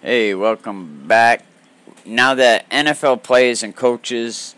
Hey, 0.00 0.32
welcome 0.32 1.08
back. 1.08 1.44
Now 2.06 2.32
that 2.34 2.70
NFL 2.70 3.24
players 3.24 3.64
and 3.64 3.74
coaches 3.74 4.54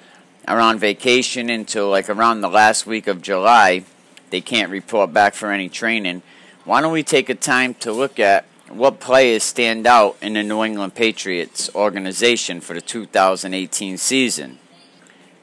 are 0.47 0.61
on 0.61 0.79
vacation 0.79 1.49
until 1.49 1.89
like 1.89 2.11
around 2.11 2.43
the 2.43 2.51
last 2.51 2.87
week 2.87 3.07
of 3.07 3.23
July, 3.23 3.85
they 4.29 4.43
can't 4.43 4.71
report 4.71 5.15
back 5.15 5.33
for 5.33 5.51
any 5.51 5.71
training. 5.71 6.21
Why 6.67 6.83
don't 6.83 6.93
we 6.93 7.03
take 7.03 7.31
a 7.31 7.35
time 7.35 7.73
to 7.77 7.91
look 7.91 8.21
at 8.21 8.45
what 8.69 9.01
players 9.01 9.43
stand 9.43 9.87
out 9.87 10.19
in 10.21 10.35
the 10.35 10.43
New 10.43 10.63
England 10.63 10.95
Patriots 10.95 11.71
organization 11.75 12.61
for 12.61 12.75
the 12.75 12.83
2018 12.83 13.97
season? 13.97 14.59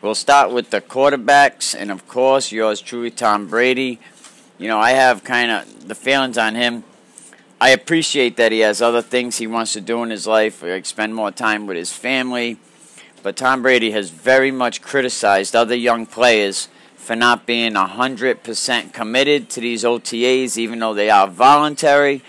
We'll 0.03 0.13
start 0.13 0.51
with 0.51 0.69
the 0.69 0.79
quarterbacks, 0.79 1.73
and 1.75 1.89
of 1.89 2.07
course, 2.07 2.51
yours 2.51 2.81
truly, 2.81 3.09
Tom 3.09 3.47
Brady. 3.47 3.99
You 4.59 4.67
know, 4.67 4.77
I 4.77 4.91
have 4.91 5.23
kind 5.23 5.49
of 5.49 5.87
the 5.87 5.95
feelings 5.95 6.37
on 6.37 6.53
him 6.53 6.83
I 7.59 7.69
appreciate 7.69 8.37
that 8.37 8.51
he 8.51 8.59
has 8.59 8.83
other 8.83 9.01
things 9.01 9.37
he 9.37 9.47
wants 9.47 9.73
to 9.73 9.81
do 9.81 10.03
in 10.03 10.11
his 10.11 10.27
life, 10.27 10.61
like 10.61 10.85
spend 10.85 11.15
more 11.15 11.31
time 11.31 11.65
with 11.65 11.75
his 11.75 11.91
family. 11.91 12.57
But 13.23 13.35
Tom 13.35 13.63
Brady 13.63 13.89
has 13.91 14.11
very 14.11 14.51
much 14.51 14.83
criticized 14.83 15.55
other 15.55 15.73
young 15.73 16.05
players 16.05 16.69
for 16.95 17.15
not 17.15 17.47
being 17.47 17.73
100% 17.73 18.93
committed 18.93 19.49
to 19.49 19.61
these 19.61 19.83
OTAs, 19.83 20.57
even 20.57 20.77
though 20.77 20.93
they 20.93 21.09
are 21.09 21.27
voluntary. 21.27 22.21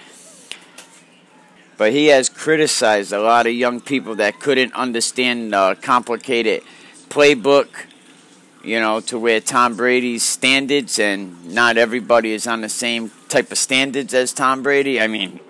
But 1.76 1.92
he 1.92 2.06
has 2.06 2.30
criticized 2.30 3.12
a 3.12 3.20
lot 3.20 3.46
of 3.46 3.52
young 3.52 3.82
people 3.82 4.14
that 4.14 4.40
couldn't 4.40 4.72
understand 4.72 5.52
the 5.52 5.76
complicated 5.82 6.62
playbook 7.10 7.68
you 8.62 8.80
know, 8.80 9.00
to 9.00 9.18
where 9.18 9.40
Tom 9.40 9.76
Brady's 9.76 10.22
standards 10.22 10.98
and 10.98 11.54
not 11.54 11.76
everybody 11.76 12.32
is 12.32 12.46
on 12.46 12.60
the 12.60 12.68
same 12.68 13.10
type 13.28 13.52
of 13.52 13.58
standards 13.58 14.12
as 14.14 14.32
Tom 14.32 14.62
Brady. 14.62 15.00
I 15.00 15.06
mean, 15.06 15.40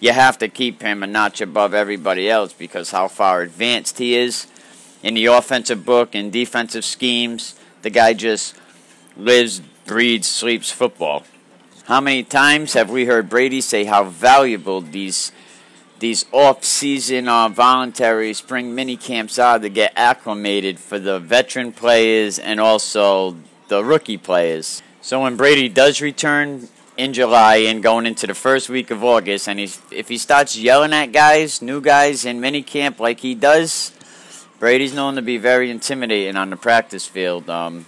you 0.00 0.12
have 0.12 0.38
to 0.38 0.48
keep 0.48 0.82
him 0.82 1.02
a 1.02 1.06
notch 1.06 1.40
above 1.40 1.74
everybody 1.74 2.28
else 2.28 2.52
because 2.52 2.90
how 2.90 3.08
far 3.08 3.42
advanced 3.42 3.98
he 3.98 4.16
is 4.16 4.46
in 5.02 5.14
the 5.14 5.26
offensive 5.26 5.84
book 5.84 6.14
and 6.14 6.32
defensive 6.32 6.84
schemes. 6.84 7.54
The 7.82 7.90
guy 7.90 8.14
just 8.14 8.56
lives, 9.16 9.60
breathes, 9.86 10.28
sleeps 10.28 10.70
football. 10.70 11.24
How 11.84 12.00
many 12.00 12.22
times 12.22 12.74
have 12.74 12.90
we 12.90 13.06
heard 13.06 13.28
Brady 13.28 13.60
say 13.60 13.84
how 13.84 14.04
valuable 14.04 14.80
these 14.80 15.32
these 16.00 16.24
off-season 16.32 17.28
uh, 17.28 17.48
voluntary 17.48 18.32
spring 18.32 18.74
mini 18.74 18.96
camps 18.96 19.38
are 19.38 19.58
to 19.58 19.68
get 19.68 19.92
acclimated 19.96 20.78
for 20.78 20.98
the 20.98 21.20
veteran 21.20 21.72
players 21.72 22.38
and 22.38 22.58
also 22.58 23.36
the 23.68 23.84
rookie 23.84 24.16
players. 24.16 24.82
So 25.02 25.20
when 25.20 25.36
Brady 25.36 25.68
does 25.68 26.00
return 26.00 26.68
in 26.96 27.12
July 27.12 27.56
and 27.56 27.82
going 27.82 28.06
into 28.06 28.26
the 28.26 28.34
first 28.34 28.70
week 28.70 28.90
of 28.90 29.04
August, 29.04 29.46
and 29.46 29.60
if 29.60 30.08
he 30.08 30.16
starts 30.16 30.56
yelling 30.56 30.94
at 30.94 31.12
guys, 31.12 31.60
new 31.60 31.82
guys 31.82 32.24
in 32.24 32.40
mini 32.40 32.62
camp 32.62 32.98
like 32.98 33.20
he 33.20 33.34
does, 33.34 33.92
Brady's 34.58 34.94
known 34.94 35.16
to 35.16 35.22
be 35.22 35.36
very 35.36 35.70
intimidating 35.70 36.36
on 36.36 36.48
the 36.48 36.56
practice 36.56 37.06
field. 37.06 37.48
Um, 37.50 37.84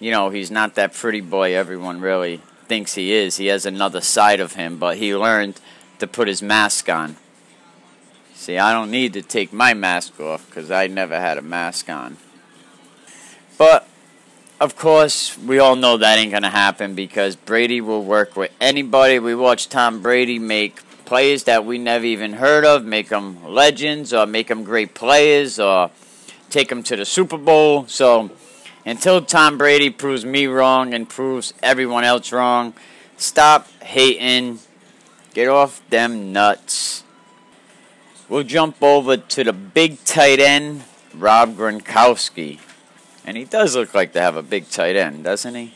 you 0.00 0.10
know, 0.10 0.30
he's 0.30 0.50
not 0.50 0.74
that 0.74 0.94
pretty 0.94 1.20
boy 1.20 1.54
everyone 1.54 2.00
really 2.00 2.40
thinks 2.66 2.94
he 2.94 3.12
is. 3.12 3.36
He 3.36 3.46
has 3.46 3.66
another 3.66 4.00
side 4.00 4.40
of 4.40 4.54
him, 4.54 4.78
but 4.78 4.96
he 4.96 5.14
learned 5.14 5.60
to 6.00 6.08
put 6.08 6.26
his 6.26 6.42
mask 6.42 6.88
on. 6.88 7.16
See, 8.46 8.58
I 8.58 8.72
don't 8.72 8.92
need 8.92 9.14
to 9.14 9.22
take 9.22 9.52
my 9.52 9.74
mask 9.74 10.20
off 10.20 10.46
because 10.46 10.70
I 10.70 10.86
never 10.86 11.18
had 11.18 11.36
a 11.36 11.42
mask 11.42 11.90
on. 11.90 12.16
But, 13.58 13.88
of 14.60 14.76
course, 14.76 15.36
we 15.36 15.58
all 15.58 15.74
know 15.74 15.96
that 15.96 16.16
ain't 16.16 16.30
going 16.30 16.44
to 16.44 16.50
happen 16.50 16.94
because 16.94 17.34
Brady 17.34 17.80
will 17.80 18.04
work 18.04 18.36
with 18.36 18.52
anybody. 18.60 19.18
We 19.18 19.34
watch 19.34 19.68
Tom 19.68 20.00
Brady 20.00 20.38
make 20.38 20.76
players 21.06 21.42
that 21.42 21.64
we 21.64 21.78
never 21.78 22.04
even 22.04 22.34
heard 22.34 22.64
of, 22.64 22.84
make 22.84 23.08
them 23.08 23.44
legends 23.44 24.12
or 24.12 24.26
make 24.26 24.46
them 24.46 24.62
great 24.62 24.94
players 24.94 25.58
or 25.58 25.90
take 26.48 26.68
them 26.68 26.84
to 26.84 26.94
the 26.94 27.04
Super 27.04 27.38
Bowl. 27.38 27.88
So, 27.88 28.30
until 28.84 29.22
Tom 29.22 29.58
Brady 29.58 29.90
proves 29.90 30.24
me 30.24 30.46
wrong 30.46 30.94
and 30.94 31.08
proves 31.08 31.52
everyone 31.64 32.04
else 32.04 32.30
wrong, 32.30 32.74
stop 33.16 33.68
hating. 33.82 34.60
Get 35.34 35.48
off 35.48 35.82
them 35.90 36.32
nuts. 36.32 37.02
We'll 38.28 38.42
jump 38.42 38.82
over 38.82 39.16
to 39.16 39.44
the 39.44 39.52
big 39.52 40.02
tight 40.04 40.40
end, 40.40 40.82
Rob 41.14 41.56
Gronkowski. 41.56 42.58
And 43.24 43.36
he 43.36 43.44
does 43.44 43.76
look 43.76 43.94
like 43.94 44.14
to 44.14 44.20
have 44.20 44.34
a 44.34 44.42
big 44.42 44.68
tight 44.68 44.96
end, 44.96 45.22
doesn't 45.22 45.54
he? 45.54 45.74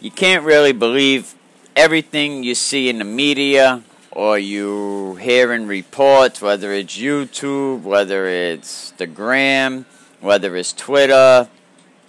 You 0.00 0.10
can't 0.10 0.44
really 0.44 0.72
believe 0.72 1.34
everything 1.76 2.42
you 2.42 2.54
see 2.54 2.88
in 2.88 2.98
the 2.98 3.04
media 3.04 3.82
or 4.10 4.38
you 4.38 5.16
hear 5.16 5.52
in 5.52 5.68
reports, 5.68 6.40
whether 6.40 6.72
it's 6.72 6.96
YouTube, 6.96 7.82
whether 7.82 8.26
it's 8.28 8.92
the 8.92 9.06
Gram, 9.06 9.84
whether 10.20 10.56
it's 10.56 10.72
Twitter, 10.72 11.48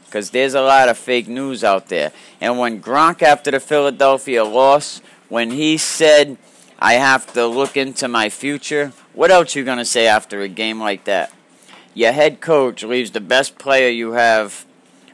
because 0.05 0.29
there's 0.29 0.53
a 0.53 0.61
lot 0.61 0.87
of 0.87 0.97
fake 0.97 1.27
news 1.27 1.65
out 1.65 1.89
there. 1.89 2.13
And 2.39 2.57
when 2.57 2.81
Gronk, 2.81 3.21
after 3.21 3.51
the 3.51 3.59
Philadelphia 3.59 4.45
loss, 4.45 5.01
when 5.27 5.51
he 5.51 5.77
said, 5.77 6.37
I 6.79 6.93
have 6.95 7.31
to 7.33 7.47
look 7.47 7.77
into 7.77 8.07
my 8.07 8.29
future, 8.29 8.91
what 9.13 9.31
else 9.31 9.55
are 9.55 9.59
you 9.59 9.65
going 9.65 9.77
to 9.77 9.85
say 9.85 10.07
after 10.07 10.41
a 10.41 10.47
game 10.47 10.79
like 10.79 11.05
that? 11.05 11.33
Your 11.93 12.11
head 12.11 12.41
coach 12.41 12.83
leaves 12.83 13.11
the 13.11 13.21
best 13.21 13.57
player 13.57 13.89
you 13.89 14.11
have 14.11 14.65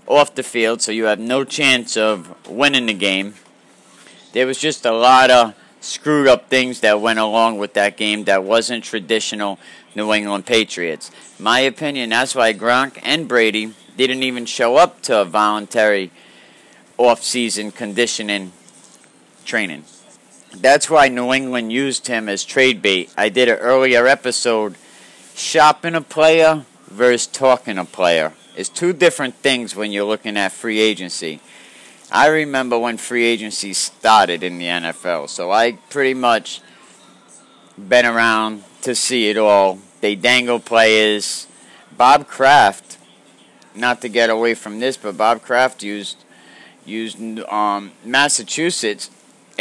off 0.08 0.34
the 0.34 0.44
field, 0.44 0.82
so 0.82 0.92
you 0.92 1.06
have 1.06 1.20
no 1.20 1.44
chance 1.44 1.96
of 1.96 2.36
winning 2.50 2.88
the 2.88 2.94
game. 2.94 3.36
There 4.34 4.48
was 4.48 4.58
just 4.58 4.86
a 4.86 4.92
lot 4.92 5.30
of 5.30 5.54
screwed 5.80 6.28
up 6.28 6.50
things 6.50 6.80
that 6.80 7.00
went 7.00 7.20
along 7.20 7.60
with 7.60 7.74
that 7.74 7.98
game 7.98 8.24
that 8.24 8.44
wasn't 8.44 8.84
traditional 8.84 9.60
New 9.96 10.12
England 10.14 10.46
Patriots. 10.46 11.12
My 11.40 11.60
opinion, 11.60 12.10
that's 12.10 12.34
why 12.34 12.54
Gronk 12.54 13.00
and 13.04 13.28
Brady 13.28 13.74
didn't 13.98 14.24
even 14.24 14.46
show 14.46 14.78
up 14.78 15.02
to 15.04 15.22
a 15.22 15.26
voluntary 15.26 16.12
off-season 16.98 17.72
conditioning 17.72 18.52
training. 19.46 19.84
That's 20.54 20.90
why 20.90 21.08
New 21.08 21.34
England 21.34 21.72
used 21.72 22.08
him 22.08 22.28
as 22.28 22.44
trade 22.44 22.82
bait. 22.82 23.12
I 23.18 23.30
did 23.30 23.48
an 23.48 23.58
earlier 23.58 24.06
episode. 24.06 24.76
Shopping 25.34 25.96
a 25.96 26.02
player 26.02 26.66
versus 26.88 27.26
talking 27.26 27.78
a 27.78 27.86
player 27.86 28.34
is 28.56 28.68
two 28.68 28.92
different 28.92 29.36
things 29.36 29.76
when 29.76 29.92
you're 29.92 30.06
looking 30.06 30.36
at 30.38 30.52
free 30.52 30.80
agency. 30.80 31.40
I 32.12 32.28
remember 32.28 32.78
when 32.78 32.98
free 32.98 33.24
agency 33.24 33.72
started 33.72 34.44
in 34.44 34.58
the 34.58 34.66
NFL, 34.66 35.30
so 35.30 35.52
I 35.52 35.74
pretty 35.90 36.14
much 36.14 36.62
been 37.78 38.06
around 38.06 38.64
to 38.82 38.94
see 38.94 39.30
it 39.30 39.38
all. 39.38 39.80
They 40.02 40.16
dangle 40.16 40.60
players. 40.60 41.48
Bob 41.98 42.28
Kraft, 42.28 42.98
not 43.74 44.02
to 44.02 44.10
get 44.10 44.30
away 44.30 44.56
from 44.56 44.80
this, 44.82 44.98
but 44.98 45.18
Bob 45.18 45.42
Kraft 45.42 45.82
used 45.82 46.18
used 46.86 47.20
um, 47.48 47.92
Massachusetts 48.04 49.10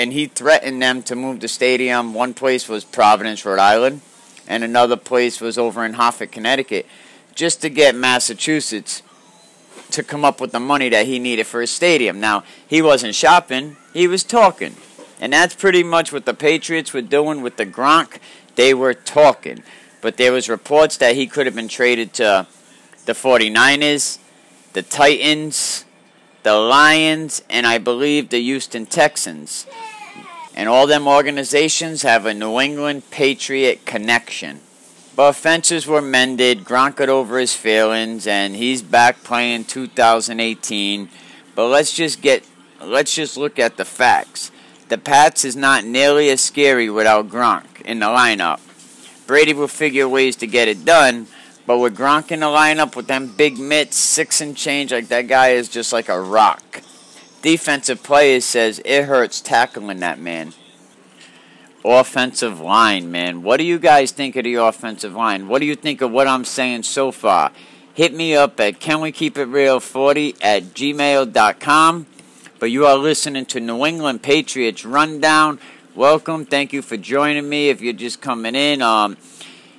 and 0.01 0.15
he 0.15 0.25
threatened 0.25 0.81
them 0.81 1.03
to 1.03 1.15
move 1.15 1.41
the 1.41 1.47
stadium. 1.47 2.15
One 2.15 2.33
place 2.33 2.71
was 2.71 2.85
Providence, 2.85 3.45
Rhode 3.45 3.59
Island, 3.59 4.01
and 4.49 4.65
another 4.65 4.97
place 4.97 5.43
was 5.43 5.59
over 5.59 5.85
in 5.85 5.93
Hartford, 5.93 6.33
Connecticut, 6.33 6.87
just 7.35 7.61
to 7.61 7.69
get 7.69 7.95
Massachusetts 7.95 9.03
to 9.91 10.03
come 10.03 10.25
up 10.25 10.41
with 10.41 10.53
the 10.53 10.61
money 10.61 10.89
that 10.89 11.05
he 11.05 11.19
needed 11.19 11.47
for 11.47 11.61
his 11.61 11.71
stadium. 11.71 12.19
Now, 12.19 12.45
he 12.67 12.81
wasn't 12.81 13.15
shopping, 13.15 13.77
he 13.93 14.09
was 14.09 14.25
talking. 14.25 14.75
And 15.21 15.35
that's 15.35 15.55
pretty 15.55 15.83
much 15.83 16.15
what 16.15 16.25
the 16.25 16.33
Patriots 16.33 16.95
were 16.95 17.03
doing 17.03 17.43
with 17.43 17.59
the 17.59 17.67
Gronk. 17.67 18.21
They 18.55 18.73
were 18.73 18.95
talking. 18.95 19.63
But 20.01 20.17
there 20.17 20.33
was 20.33 20.49
reports 20.49 20.97
that 20.97 21.15
he 21.15 21.27
could 21.27 21.45
have 21.45 21.55
been 21.55 21.69
traded 21.69 22.15
to 22.15 22.47
the 23.05 23.13
49ers, 23.13 24.19
the 24.73 24.81
Titans, 24.81 25.85
the 26.43 26.55
Lions, 26.55 27.43
and 27.51 27.67
I 27.67 27.77
believe 27.77 28.31
the 28.31 28.41
Houston 28.41 28.87
Texans. 28.87 29.67
And 30.61 30.69
all 30.69 30.87
them 30.87 31.09
organizations 31.09 32.03
have 32.03 32.27
a 32.27 32.35
New 32.35 32.61
England 32.61 33.11
Patriot 33.11 33.87
connection. 33.87 34.61
But 35.17 35.33
fences 35.33 35.87
were 35.87 36.03
mended, 36.03 36.67
Gronk 36.67 36.97
got 36.97 37.09
over 37.09 37.39
his 37.39 37.55
feelings, 37.55 38.27
and 38.27 38.55
he's 38.55 38.83
back 38.83 39.25
playing 39.25 39.65
2018. 39.65 41.09
But 41.55 41.69
let's 41.69 41.95
just 41.97 42.21
get 42.21 42.47
let's 42.79 43.15
just 43.15 43.39
look 43.39 43.59
at 43.59 43.79
the 43.79 43.87
facts. 43.87 44.51
The 44.91 44.99
Pats 44.99 45.47
is 45.47 45.57
not 45.57 45.87
nearly 45.87 46.29
as 46.29 46.43
scary 46.43 46.91
without 46.91 47.31
Gronk 47.31 47.81
in 47.81 48.01
the 48.01 48.09
lineup. 48.09 48.61
Brady 49.27 49.55
will 49.55 49.67
figure 49.67 50.11
ways 50.11 50.37
to 50.37 50.47
get 50.47 50.69
it 50.69 50.85
done, 50.85 51.27
but 51.65 51.79
with 51.79 51.97
Gronk 51.97 52.33
in 52.33 52.41
the 52.41 52.47
lineup 52.47 52.97
with 52.97 53.07
them 53.07 53.35
big 53.35 53.59
mitts, 53.59 53.97
six 53.97 54.43
and 54.43 54.55
change, 54.55 54.93
like 54.93 55.09
that 55.09 55.27
guy 55.27 55.53
is 55.53 55.71
just 55.71 55.91
like 55.91 56.11
a 56.11 56.21
rock. 56.21 56.83
Defensive 57.43 58.03
players 58.03 58.45
says 58.45 58.83
it 58.85 59.05
hurts 59.05 59.41
tackling 59.41 60.01
that 60.01 60.19
man. 60.19 60.53
Offensive 61.85 62.61
line, 62.61 63.11
man. 63.11 63.43
What 63.43 63.57
do 63.57 63.65
you 63.65 63.79
guys 63.79 64.11
think 64.11 64.37
of 64.37 64.45
the 64.45 64.57
offensive 64.57 65.15
line? 65.15 65.49
What 65.49 65.61
do 65.61 65.67
you 65.67 65.75
think 65.75 66.03
of 66.03 66.11
what 66.11 66.29
I'm 66.29 66.45
saying 66.45 66.83
so 66.83 67.11
far? 67.11 67.53
Hit 67.95 68.13
me 68.13 68.37
up 68.37 68.61
at 68.61 68.81
canwekeepitreal40 68.81 70.37
at 70.43 70.63
gmail.com. 70.75 72.07
But 72.59 72.71
you 72.71 72.85
are 72.87 72.99
listening 72.99 73.47
to 73.47 73.61
New 73.61 73.87
England 73.87 74.23
Patriots 74.23 74.85
Rundown. 74.85 75.59
Welcome. 75.95 76.45
Thank 76.45 76.75
you 76.75 76.83
for 76.83 76.99
joining 76.99 77.49
me. 77.49 77.71
If 77.71 77.81
you're 77.81 77.95
just 77.95 78.21
coming 78.21 78.55
in, 78.55 78.83
um, 78.83 79.17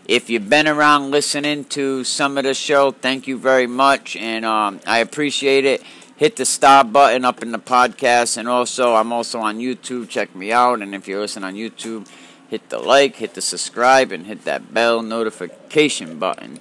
If 0.08 0.30
you've 0.30 0.50
been 0.50 0.68
around 0.68 1.12
listening 1.12 1.64
to 1.66 2.04
some 2.04 2.38
of 2.38 2.44
the 2.44 2.54
show, 2.54 2.92
thank 2.92 3.28
you 3.28 3.38
very 3.38 3.68
much, 3.68 4.18
and 4.18 4.44
um, 4.44 4.82
I 4.86 4.98
appreciate 5.00 5.64
it. 5.64 5.84
Hit 6.22 6.36
the 6.36 6.46
stop 6.46 6.94
button 6.94 7.26
up 7.26 7.42
in 7.42 7.52
the 7.52 7.58
podcast, 7.58 8.38
and 8.38 8.48
also 8.48 8.94
I'm 8.94 9.12
also 9.12 9.40
on 9.40 9.58
YouTube. 9.58 10.08
Check 10.08 10.36
me 10.36 10.52
out, 10.52 10.84
and 10.84 10.94
if 10.94 11.08
you're 11.08 11.20
listening 11.20 11.46
on 11.46 11.56
YouTube, 11.56 12.08
hit 12.48 12.70
the 12.70 12.78
like, 12.78 13.16
hit 13.16 13.34
the 13.34 13.42
subscribe, 13.42 14.12
and 14.12 14.28
hit 14.28 14.46
that 14.46 14.72
bell 14.72 15.02
notification 15.02 16.20
button. 16.20 16.60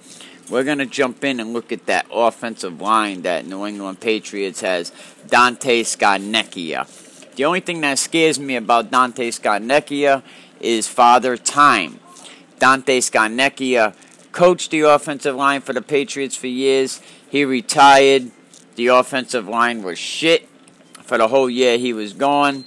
We're 0.48 0.64
going 0.64 0.78
to 0.78 0.86
jump 0.86 1.24
in 1.24 1.40
and 1.40 1.52
look 1.52 1.72
at 1.72 1.84
that 1.84 2.06
offensive 2.10 2.80
line 2.80 3.20
that 3.20 3.44
New 3.44 3.66
England 3.66 4.00
Patriots 4.00 4.62
has 4.62 4.92
Dante 5.26 5.82
Scarnecchia. 5.82 7.34
The 7.34 7.44
only 7.44 7.60
thing 7.60 7.82
that 7.82 7.98
scares 7.98 8.40
me 8.40 8.56
about 8.56 8.90
Dante 8.90 9.30
Scarnecchia 9.30 10.22
is 10.58 10.88
father 10.88 11.36
time. 11.36 12.00
Dante 12.58 13.00
Scarnecchia 13.00 13.94
coached 14.32 14.70
the 14.70 14.80
offensive 14.80 15.36
line 15.36 15.60
for 15.60 15.74
the 15.74 15.82
Patriots 15.82 16.34
for 16.34 16.46
years. 16.46 17.02
He 17.28 17.44
retired. 17.44 18.30
The 18.80 18.86
offensive 18.86 19.46
line 19.46 19.82
was 19.82 19.98
shit 19.98 20.48
for 21.02 21.18
the 21.18 21.28
whole 21.28 21.50
year 21.50 21.76
he 21.76 21.92
was 21.92 22.14
gone. 22.14 22.64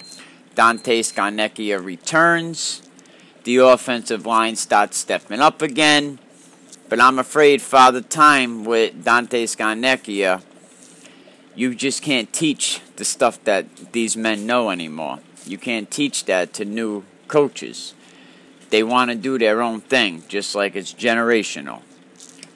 Dante 0.54 1.02
Scarnecchia 1.02 1.84
returns. 1.84 2.88
The 3.42 3.56
offensive 3.56 4.24
line 4.24 4.54
starts 4.54 4.96
stepping 4.96 5.40
up 5.40 5.60
again. 5.60 6.20
But 6.88 7.00
I'm 7.00 7.18
afraid, 7.18 7.60
Father 7.60 8.00
Time, 8.00 8.64
with 8.64 9.02
Dante 9.02 9.44
Scarnecchia, 9.46 10.40
you 11.56 11.74
just 11.74 12.00
can't 12.00 12.32
teach 12.32 12.80
the 12.94 13.04
stuff 13.04 13.42
that 13.42 13.90
these 13.90 14.16
men 14.16 14.46
know 14.46 14.70
anymore. 14.70 15.18
You 15.44 15.58
can't 15.58 15.90
teach 15.90 16.26
that 16.26 16.52
to 16.52 16.64
new 16.64 17.02
coaches. 17.26 17.92
They 18.70 18.84
want 18.84 19.10
to 19.10 19.16
do 19.16 19.36
their 19.36 19.60
own 19.60 19.80
thing, 19.80 20.22
just 20.28 20.54
like 20.54 20.76
it's 20.76 20.94
generational. 20.94 21.82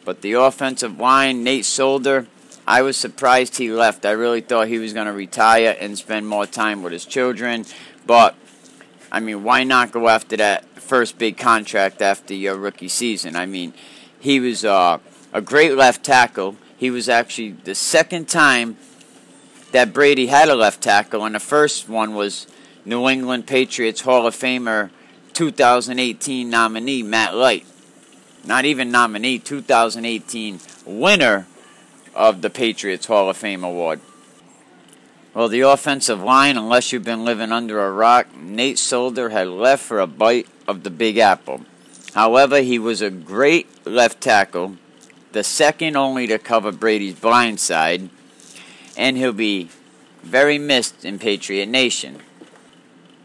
But 0.05 0.23
the 0.23 0.35
offensive 0.35 1.01
line, 1.01 1.43
Nate 1.43 1.65
Solder, 1.65 2.29
I 2.69 2.83
was 2.83 2.99
surprised 2.99 3.57
he 3.57 3.71
left. 3.71 4.05
I 4.05 4.11
really 4.11 4.43
thought 4.43 4.69
he 4.69 4.79
was 4.79 4.93
going 4.93 5.07
to 5.07 5.13
retire 5.15 5.75
and 5.81 5.97
spend 5.97 6.29
more 6.29 6.45
time 6.45 6.83
with 6.83 6.93
his 6.93 7.07
children. 7.07 7.65
But, 8.05 8.35
I 9.11 9.21
mean, 9.21 9.43
why 9.43 9.65
not 9.65 9.91
go 9.91 10.07
after 10.07 10.37
that 10.37 10.67
first 10.79 11.17
big 11.17 11.39
contract 11.39 12.03
after 12.03 12.35
your 12.35 12.59
rookie 12.59 12.89
season? 12.89 13.37
I 13.37 13.47
mean, 13.47 13.73
he 14.21 14.39
was 14.39 14.67
uh, 14.67 14.99
a 15.33 15.41
great 15.41 15.77
left 15.77 16.05
tackle. 16.05 16.57
He 16.77 16.91
was 16.91 17.09
actually 17.09 17.53
the 17.53 17.75
second 17.75 18.29
time 18.29 18.77
that 19.73 19.95
Brady 19.95 20.27
had 20.27 20.51
a 20.51 20.55
left 20.55 20.83
tackle, 20.83 21.25
and 21.25 21.35
the 21.35 21.41
first 21.41 21.89
one 21.89 22.15
was 22.15 22.47
New 22.85 23.09
England 23.09 23.47
Patriots 23.47 24.03
Hall 24.03 24.27
of 24.27 24.37
Famer 24.37 24.91
2018 25.33 26.51
nominee 26.51 27.03
Matt 27.03 27.35
Light. 27.35 27.65
Not 28.45 28.67
even 28.67 28.91
nominee, 28.91 29.39
2018 29.39 30.61
winner 30.85 31.47
of 32.19 32.43
the 32.43 32.51
Patriots 32.51 33.07
Hall 33.07 33.31
of 33.31 33.37
Fame 33.37 33.63
award. 33.63 34.01
Well, 35.33 35.49
the 35.49 35.61
offensive 35.61 36.21
line, 36.21 36.57
unless 36.57 36.93
you've 36.93 37.05
been 37.05 37.25
living 37.25 37.53
under 37.53 37.81
a 37.81 37.93
rock, 37.93 38.37
Nate 38.37 38.79
Solder 38.79 39.29
had 39.29 39.47
left 39.47 39.85
for 39.85 40.01
a 40.01 40.07
bite 40.09 40.49
of 40.67 40.83
the 40.83 40.91
Big 40.91 41.17
Apple. 41.17 41.61
However, 42.15 42.61
he 42.61 42.77
was 42.77 43.01
a 43.01 43.11
great 43.11 43.69
left 43.87 44.21
tackle, 44.21 44.77
the 45.31 45.45
second 45.45 45.97
only 45.97 46.27
to 46.27 46.41
cover 46.41 46.73
Brady's 46.73 47.15
blind 47.15 47.61
side, 47.61 48.11
and 48.97 49.17
he'll 49.17 49.33
be 49.33 49.69
very 50.25 50.59
missed 50.59 51.05
in 51.05 51.21
Patriot 51.21 51.67
Nation. 51.67 52.19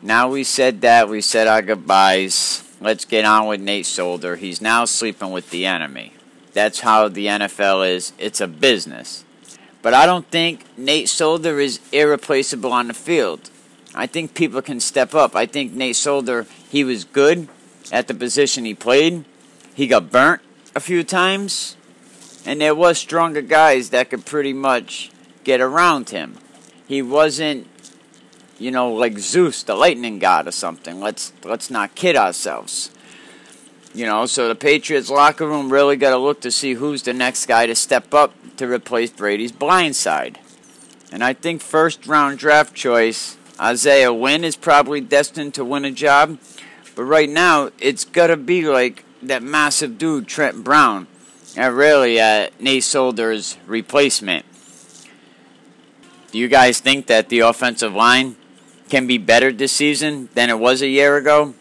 Now 0.04 0.30
we 0.30 0.44
said 0.44 0.82
that, 0.82 1.10
we 1.10 1.22
said 1.22 1.48
our 1.48 1.64
goodbyes. 1.64 2.64
Let's 2.80 3.06
get 3.06 3.26
on 3.26 3.48
with 3.48 3.62
Nate 3.62 3.88
Solder. 3.88 4.36
He's 4.36 4.62
now 4.62 4.86
sleeping 4.86 5.32
with 5.32 5.50
the 5.50 5.66
enemy. 5.66 6.13
That's 6.54 6.82
how 6.82 7.08
the 7.08 7.26
NFL 7.26 7.88
is. 7.90 8.14
It's 8.18 8.40
a 8.40 8.48
business. 8.48 9.26
But 9.82 9.94
I 9.94 10.06
don't 10.06 10.28
think 10.28 10.66
Nate 10.78 11.10
Solder 11.10 11.60
is 11.60 11.80
irreplaceable 11.92 12.72
on 12.72 12.88
the 12.88 12.94
field. 12.94 13.50
I 13.94 14.08
think 14.08 14.34
people 14.34 14.62
can 14.62 14.80
step 14.80 15.14
up. 15.14 15.36
I 15.36 15.46
think 15.46 15.74
Nate 15.74 15.96
Solder, 15.96 16.48
he 16.70 16.84
was 16.84 17.04
good 17.04 17.48
at 17.92 18.08
the 18.08 18.14
position 18.14 18.66
he 18.66 18.74
played. 18.74 19.26
He 19.76 19.88
got 19.88 20.12
burnt 20.12 20.42
a 20.76 20.80
few 20.80 21.04
times, 21.04 21.76
and 22.46 22.62
there 22.62 22.76
was 22.76 22.98
stronger 22.98 23.42
guys 23.42 23.90
that 23.90 24.10
could 24.10 24.26
pretty 24.26 24.54
much 24.54 25.12
get 25.44 25.62
around 25.62 26.10
him. 26.10 26.38
He 26.88 27.02
wasn't, 27.02 27.68
you 28.58 28.72
know, 28.72 28.92
like 28.94 29.20
Zeus, 29.20 29.64
the 29.64 29.76
lightning 29.76 30.20
god 30.20 30.48
or 30.48 30.52
something. 30.52 31.00
Let's 31.00 31.34
let's 31.44 31.70
not 31.70 31.96
kid 31.96 32.16
ourselves. 32.16 32.92
You 33.94 34.08
know, 34.08 34.26
so 34.26 34.48
the 34.48 34.56
Patriots 34.56 35.10
locker 35.10 35.48
room 35.48 35.72
really 35.72 35.98
got 35.98 36.10
to 36.10 36.18
look 36.18 36.42
to 36.42 36.52
see 36.52 36.74
who's 36.74 37.04
the 37.04 37.14
next 37.14 37.46
guy 37.46 37.68
to 37.68 37.76
step 37.76 38.14
up 38.14 38.34
to 38.58 38.68
replace 38.68 39.12
Brady's 39.12 39.52
blind 39.52 39.96
side. 39.96 40.40
And 41.12 41.24
I 41.24 41.34
think 41.34 41.62
first 41.62 42.08
round 42.08 42.40
draft 42.40 42.74
choice 42.74 43.38
Isaiah 43.60 44.12
Wynn 44.12 44.44
is 44.44 44.56
probably 44.56 45.00
destined 45.00 45.54
to 45.54 45.64
win 45.64 45.86
a 45.86 45.92
job. 45.92 46.40
But 46.96 47.04
right 47.04 47.30
now, 47.30 47.70
it's 47.80 48.04
got 48.04 48.28
to 48.28 48.38
be 48.38 48.68
like 48.68 49.06
that 49.22 49.44
massive 49.44 49.98
dude, 49.98 50.28
Trent 50.28 50.64
Brown, 50.64 51.08
and 51.56 51.76
really 51.76 52.20
uh, 52.20 52.50
Nate 52.60 52.84
Solder's 52.84 53.58
replacement. 53.68 54.46
Do 56.32 56.40
you 56.40 56.48
guys 56.48 56.80
think 56.80 57.06
that 57.08 57.30
the 57.30 57.40
offensive 57.40 57.94
line 57.94 58.36
can 58.90 59.06
be 59.06 59.20
better 59.20 59.52
this 59.52 59.72
season 59.72 60.30
than 60.34 60.50
it 60.50 60.58
was 60.58 60.82
a 60.82 60.88
year 60.88 61.18
ago? 61.18 61.54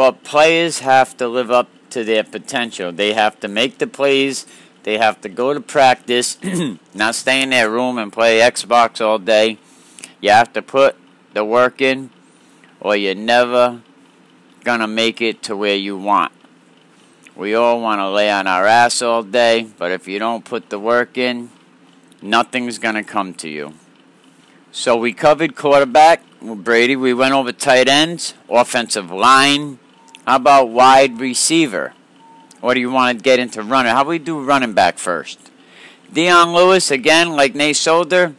But 0.00 0.24
players 0.24 0.78
have 0.78 1.14
to 1.18 1.28
live 1.28 1.50
up 1.50 1.68
to 1.90 2.04
their 2.04 2.24
potential. 2.24 2.90
They 2.90 3.12
have 3.12 3.38
to 3.40 3.48
make 3.48 3.76
the 3.76 3.86
plays. 3.86 4.46
They 4.82 4.96
have 4.96 5.20
to 5.20 5.28
go 5.28 5.52
to 5.52 5.60
practice, 5.60 6.38
not 6.94 7.14
stay 7.14 7.42
in 7.42 7.50
their 7.50 7.68
room 7.68 7.98
and 7.98 8.10
play 8.10 8.38
Xbox 8.38 9.04
all 9.04 9.18
day. 9.18 9.58
You 10.22 10.30
have 10.30 10.54
to 10.54 10.62
put 10.62 10.96
the 11.34 11.44
work 11.44 11.82
in 11.82 12.08
or 12.80 12.96
you're 12.96 13.14
never 13.14 13.82
going 14.64 14.80
to 14.80 14.86
make 14.86 15.20
it 15.20 15.42
to 15.42 15.54
where 15.54 15.76
you 15.76 15.98
want. 15.98 16.32
We 17.36 17.54
all 17.54 17.82
want 17.82 17.98
to 17.98 18.08
lay 18.08 18.30
on 18.30 18.46
our 18.46 18.64
ass 18.64 19.02
all 19.02 19.22
day, 19.22 19.68
but 19.76 19.90
if 19.90 20.08
you 20.08 20.18
don't 20.18 20.46
put 20.46 20.70
the 20.70 20.78
work 20.78 21.18
in, 21.18 21.50
nothing's 22.22 22.78
going 22.78 22.94
to 22.94 23.04
come 23.04 23.34
to 23.34 23.50
you. 23.50 23.74
So 24.72 24.96
we 24.96 25.12
covered 25.12 25.54
quarterback 25.56 26.22
Brady. 26.40 26.96
We 26.96 27.12
went 27.12 27.34
over 27.34 27.52
tight 27.52 27.86
ends, 27.86 28.32
offensive 28.48 29.10
line. 29.10 29.78
How 30.30 30.36
about 30.36 30.68
wide 30.68 31.18
receiver? 31.18 31.92
Or 32.62 32.72
do 32.72 32.78
you 32.78 32.92
want 32.92 33.18
to 33.18 33.20
get 33.20 33.40
into 33.40 33.64
running? 33.64 33.90
How 33.90 34.04
we 34.04 34.20
do 34.20 34.40
running 34.40 34.74
back 34.74 34.96
first? 34.96 35.50
Dion 36.12 36.52
Lewis, 36.52 36.92
again, 36.92 37.30
like 37.30 37.56
Nate 37.56 37.74
Solder, 37.74 38.36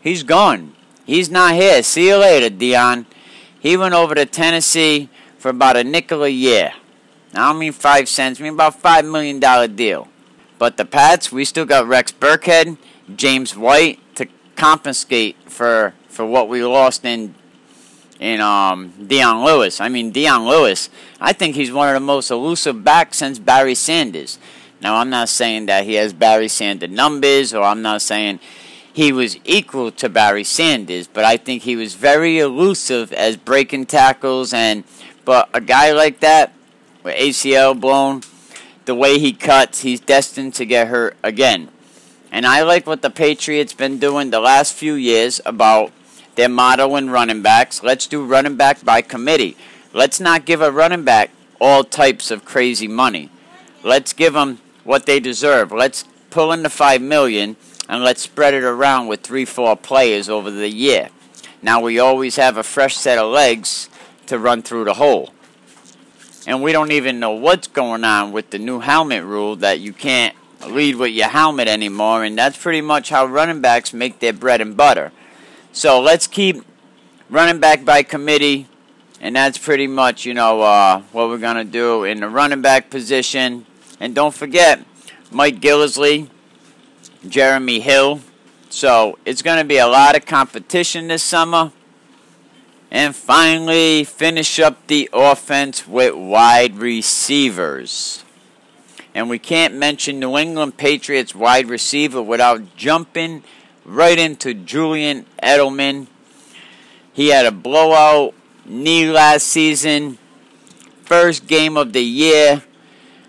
he's 0.00 0.24
gone. 0.24 0.74
He's 1.06 1.30
not 1.30 1.54
here. 1.54 1.84
See 1.84 2.08
you 2.08 2.16
later, 2.16 2.50
Dion. 2.50 3.06
He 3.60 3.76
went 3.76 3.94
over 3.94 4.16
to 4.16 4.26
Tennessee 4.26 5.10
for 5.38 5.50
about 5.50 5.76
a 5.76 5.84
nickel 5.84 6.24
a 6.24 6.28
year. 6.28 6.72
I 7.32 7.52
don't 7.52 7.60
mean 7.60 7.70
five 7.70 8.08
cents, 8.08 8.40
I 8.40 8.42
mean 8.42 8.54
about 8.54 8.74
five 8.74 9.04
million 9.04 9.38
dollar 9.38 9.68
deal. 9.68 10.08
But 10.58 10.76
the 10.76 10.84
Pats, 10.84 11.30
we 11.30 11.44
still 11.44 11.66
got 11.66 11.86
Rex 11.86 12.10
Burkhead, 12.10 12.78
James 13.14 13.56
White 13.56 14.00
to 14.16 14.26
compensate 14.56 15.36
for 15.48 15.94
for 16.08 16.26
what 16.26 16.48
we 16.48 16.64
lost 16.64 17.04
in 17.04 17.36
in 18.20 18.40
um, 18.40 18.92
Dion 19.06 19.44
Lewis. 19.44 19.80
I 19.80 19.88
mean 19.88 20.10
Dion 20.10 20.46
Lewis. 20.46 20.90
I 21.20 21.32
think 21.32 21.54
he's 21.54 21.72
one 21.72 21.88
of 21.88 21.94
the 21.94 22.00
most 22.00 22.30
elusive 22.30 22.84
backs 22.84 23.18
since 23.18 23.38
Barry 23.38 23.74
Sanders. 23.74 24.38
Now 24.80 24.96
I'm 24.96 25.10
not 25.10 25.28
saying 25.28 25.66
that 25.66 25.84
he 25.84 25.94
has 25.94 26.12
Barry 26.12 26.48
Sanders 26.48 26.90
numbers, 26.90 27.52
or 27.52 27.64
I'm 27.64 27.82
not 27.82 28.02
saying 28.02 28.40
he 28.92 29.12
was 29.12 29.38
equal 29.44 29.92
to 29.92 30.08
Barry 30.08 30.44
Sanders, 30.44 31.06
but 31.06 31.24
I 31.24 31.36
think 31.36 31.62
he 31.62 31.76
was 31.76 31.94
very 31.94 32.38
elusive 32.38 33.12
as 33.12 33.36
breaking 33.36 33.86
tackles. 33.86 34.52
And 34.52 34.84
but 35.24 35.48
a 35.54 35.60
guy 35.60 35.92
like 35.92 36.20
that, 36.20 36.52
with 37.02 37.14
ACL 37.16 37.78
blown, 37.78 38.22
the 38.86 38.94
way 38.94 39.18
he 39.18 39.32
cuts, 39.32 39.82
he's 39.82 40.00
destined 40.00 40.54
to 40.54 40.64
get 40.64 40.88
hurt 40.88 41.16
again. 41.22 41.68
And 42.32 42.46
I 42.46 42.62
like 42.62 42.86
what 42.86 43.02
the 43.02 43.10
Patriots 43.10 43.72
been 43.72 43.98
doing 43.98 44.30
the 44.30 44.40
last 44.40 44.74
few 44.74 44.94
years 44.94 45.40
about 45.46 45.92
their 46.38 46.48
motto 46.48 46.94
in 46.94 47.10
running 47.10 47.42
backs. 47.42 47.82
Let's 47.82 48.06
do 48.06 48.24
running 48.24 48.54
back 48.54 48.84
by 48.84 49.02
committee. 49.02 49.56
Let's 49.92 50.20
not 50.20 50.44
give 50.44 50.60
a 50.62 50.70
running 50.70 51.02
back 51.02 51.30
all 51.60 51.82
types 51.82 52.30
of 52.30 52.44
crazy 52.44 52.86
money. 52.86 53.28
Let's 53.82 54.12
give 54.12 54.34
them 54.34 54.60
what 54.84 55.04
they 55.04 55.18
deserve. 55.18 55.72
Let's 55.72 56.04
pull 56.30 56.52
in 56.52 56.62
the 56.62 56.70
five 56.70 57.02
million 57.02 57.56
and 57.88 58.04
let's 58.04 58.22
spread 58.22 58.54
it 58.54 58.62
around 58.62 59.08
with 59.08 59.22
three, 59.22 59.44
four 59.44 59.76
players 59.76 60.28
over 60.28 60.48
the 60.48 60.68
year. 60.68 61.08
Now 61.60 61.80
we 61.80 61.98
always 61.98 62.36
have 62.36 62.56
a 62.56 62.62
fresh 62.62 62.96
set 62.96 63.18
of 63.18 63.32
legs 63.32 63.90
to 64.26 64.38
run 64.38 64.62
through 64.62 64.84
the 64.84 64.94
hole. 64.94 65.34
And 66.46 66.62
we 66.62 66.70
don't 66.70 66.92
even 66.92 67.18
know 67.18 67.32
what's 67.32 67.66
going 67.66 68.04
on 68.04 68.30
with 68.30 68.50
the 68.50 68.60
new 68.60 68.78
helmet 68.78 69.24
rule 69.24 69.56
that 69.56 69.80
you 69.80 69.92
can't 69.92 70.36
lead 70.68 70.94
with 70.94 71.10
your 71.10 71.28
helmet 71.28 71.66
anymore, 71.66 72.22
and 72.22 72.38
that's 72.38 72.56
pretty 72.56 72.80
much 72.80 73.10
how 73.10 73.26
running 73.26 73.60
backs 73.60 73.92
make 73.92 74.20
their 74.20 74.32
bread 74.32 74.60
and 74.60 74.76
butter. 74.76 75.10
So 75.72 76.00
let's 76.00 76.26
keep 76.26 76.64
running 77.30 77.60
back 77.60 77.84
by 77.84 78.02
committee 78.02 78.66
And 79.20 79.34
that's 79.34 79.58
pretty 79.58 79.86
much, 79.86 80.24
you 80.24 80.34
know, 80.34 80.62
uh, 80.62 81.02
what 81.12 81.28
we're 81.28 81.38
going 81.38 81.56
to 81.56 81.64
do 81.64 82.04
in 82.04 82.20
the 82.20 82.28
running 82.28 82.62
back 82.62 82.88
position. 82.88 83.66
And 83.98 84.14
don't 84.14 84.34
forget, 84.34 84.84
Mike 85.32 85.60
Gillislee, 85.60 86.28
Jeremy 87.26 87.80
Hill. 87.80 88.20
So 88.70 89.18
it's 89.24 89.42
going 89.42 89.58
to 89.58 89.64
be 89.64 89.78
a 89.78 89.88
lot 89.88 90.16
of 90.16 90.24
competition 90.24 91.08
this 91.08 91.22
summer. 91.22 91.72
And 92.90 93.14
finally, 93.14 94.04
finish 94.04 94.60
up 94.60 94.86
the 94.86 95.10
offense 95.12 95.86
with 95.86 96.14
wide 96.14 96.76
receivers. 96.76 98.24
And 99.14 99.28
we 99.28 99.38
can't 99.40 99.74
mention 99.74 100.20
New 100.20 100.38
England 100.38 100.76
Patriots 100.76 101.34
wide 101.34 101.68
receiver 101.68 102.22
without 102.22 102.76
jumping 102.76 103.42
right 103.88 104.18
into 104.18 104.52
Julian 104.52 105.24
Edelman. 105.42 106.06
He 107.12 107.28
had 107.28 107.46
a 107.46 107.50
blowout 107.50 108.34
knee 108.66 109.10
last 109.10 109.46
season. 109.46 110.18
First 111.04 111.46
game 111.46 111.76
of 111.76 111.94
the 111.94 112.04
year. 112.04 112.62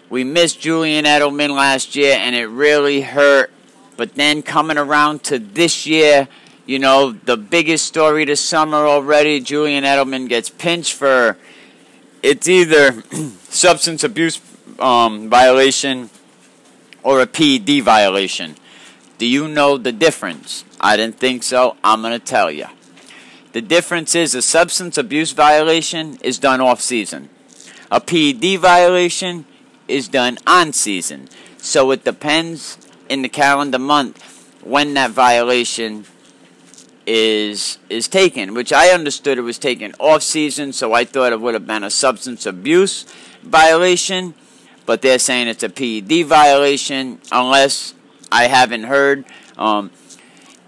We 0.10 0.24
missed 0.24 0.60
Julian 0.60 1.06
Edelman 1.06 1.56
last 1.56 1.96
year 1.96 2.16
and 2.20 2.36
it 2.36 2.48
really 2.48 3.02
hurt. 3.02 3.52
But 3.96 4.16
then 4.16 4.42
coming 4.42 4.78
around 4.78 5.24
to 5.26 5.40
this 5.40 5.86
year, 5.86 6.28
you 6.66 6.78
know, 6.78 7.12
the 7.12 7.38
biggest 7.38 7.86
story 7.86 8.26
this 8.26 8.42
summer 8.42 8.78
already, 8.78 9.40
Julian 9.40 9.84
Edelman 9.84 10.28
gets 10.28 10.50
pinched 10.50 10.94
for 10.94 11.38
it's 12.22 12.50
either 12.50 13.02
substance 13.50 14.04
abuse 14.04 14.42
um, 14.80 15.30
violation 15.30 16.10
or 17.02 17.22
a 17.22 17.28
PED 17.28 17.82
violation. 17.82 18.56
Do 19.20 19.26
you 19.28 19.50
know 19.50 19.78
the 19.78 19.92
difference? 19.92 20.64
I 20.80 20.96
didn't 20.96 21.20
think 21.20 21.44
so. 21.44 21.76
I'm 21.84 22.02
going 22.02 22.18
to 22.18 22.26
tell 22.26 22.50
you. 22.50 22.68
The 23.52 23.62
difference 23.62 24.16
is 24.16 24.34
a 24.34 24.42
substance 24.42 24.98
abuse 24.98 25.34
violation 25.34 26.18
is 26.24 26.40
done 26.40 26.62
off 26.62 26.80
season. 26.80 27.28
A 27.92 28.00
PED 28.00 28.60
violation 28.60 29.46
is 29.90 30.08
done 30.08 30.38
on 30.48 30.72
season. 30.72 31.28
So 31.58 31.92
it 31.92 32.06
depends 32.06 32.78
in 33.10 33.22
the 33.22 33.28
calendar 33.28 33.78
month 33.78 34.24
when 34.64 34.94
that 34.94 35.12
violation 35.12 36.06
is 37.06 37.78
is 37.90 38.08
taken, 38.08 38.54
which 38.54 38.72
I 38.72 38.90
understood 38.90 39.38
it 39.38 39.42
was 39.42 39.58
taken 39.58 39.94
off 40.00 40.24
season, 40.24 40.72
so 40.72 40.94
I 40.94 41.04
thought 41.04 41.34
it 41.34 41.42
would 41.42 41.56
have 41.56 41.68
been 41.68 41.84
a 41.84 41.90
substance 41.90 42.46
abuse 42.46 43.06
violation, 43.42 44.36
but 44.86 45.02
they're 45.02 45.20
saying 45.20 45.48
it's 45.50 45.64
a 45.64 45.70
PED 45.70 46.26
violation 46.26 47.20
unless 47.32 47.96
I 48.32 48.48
haven't 48.48 48.84
heard. 48.84 49.26
Um, 49.58 49.92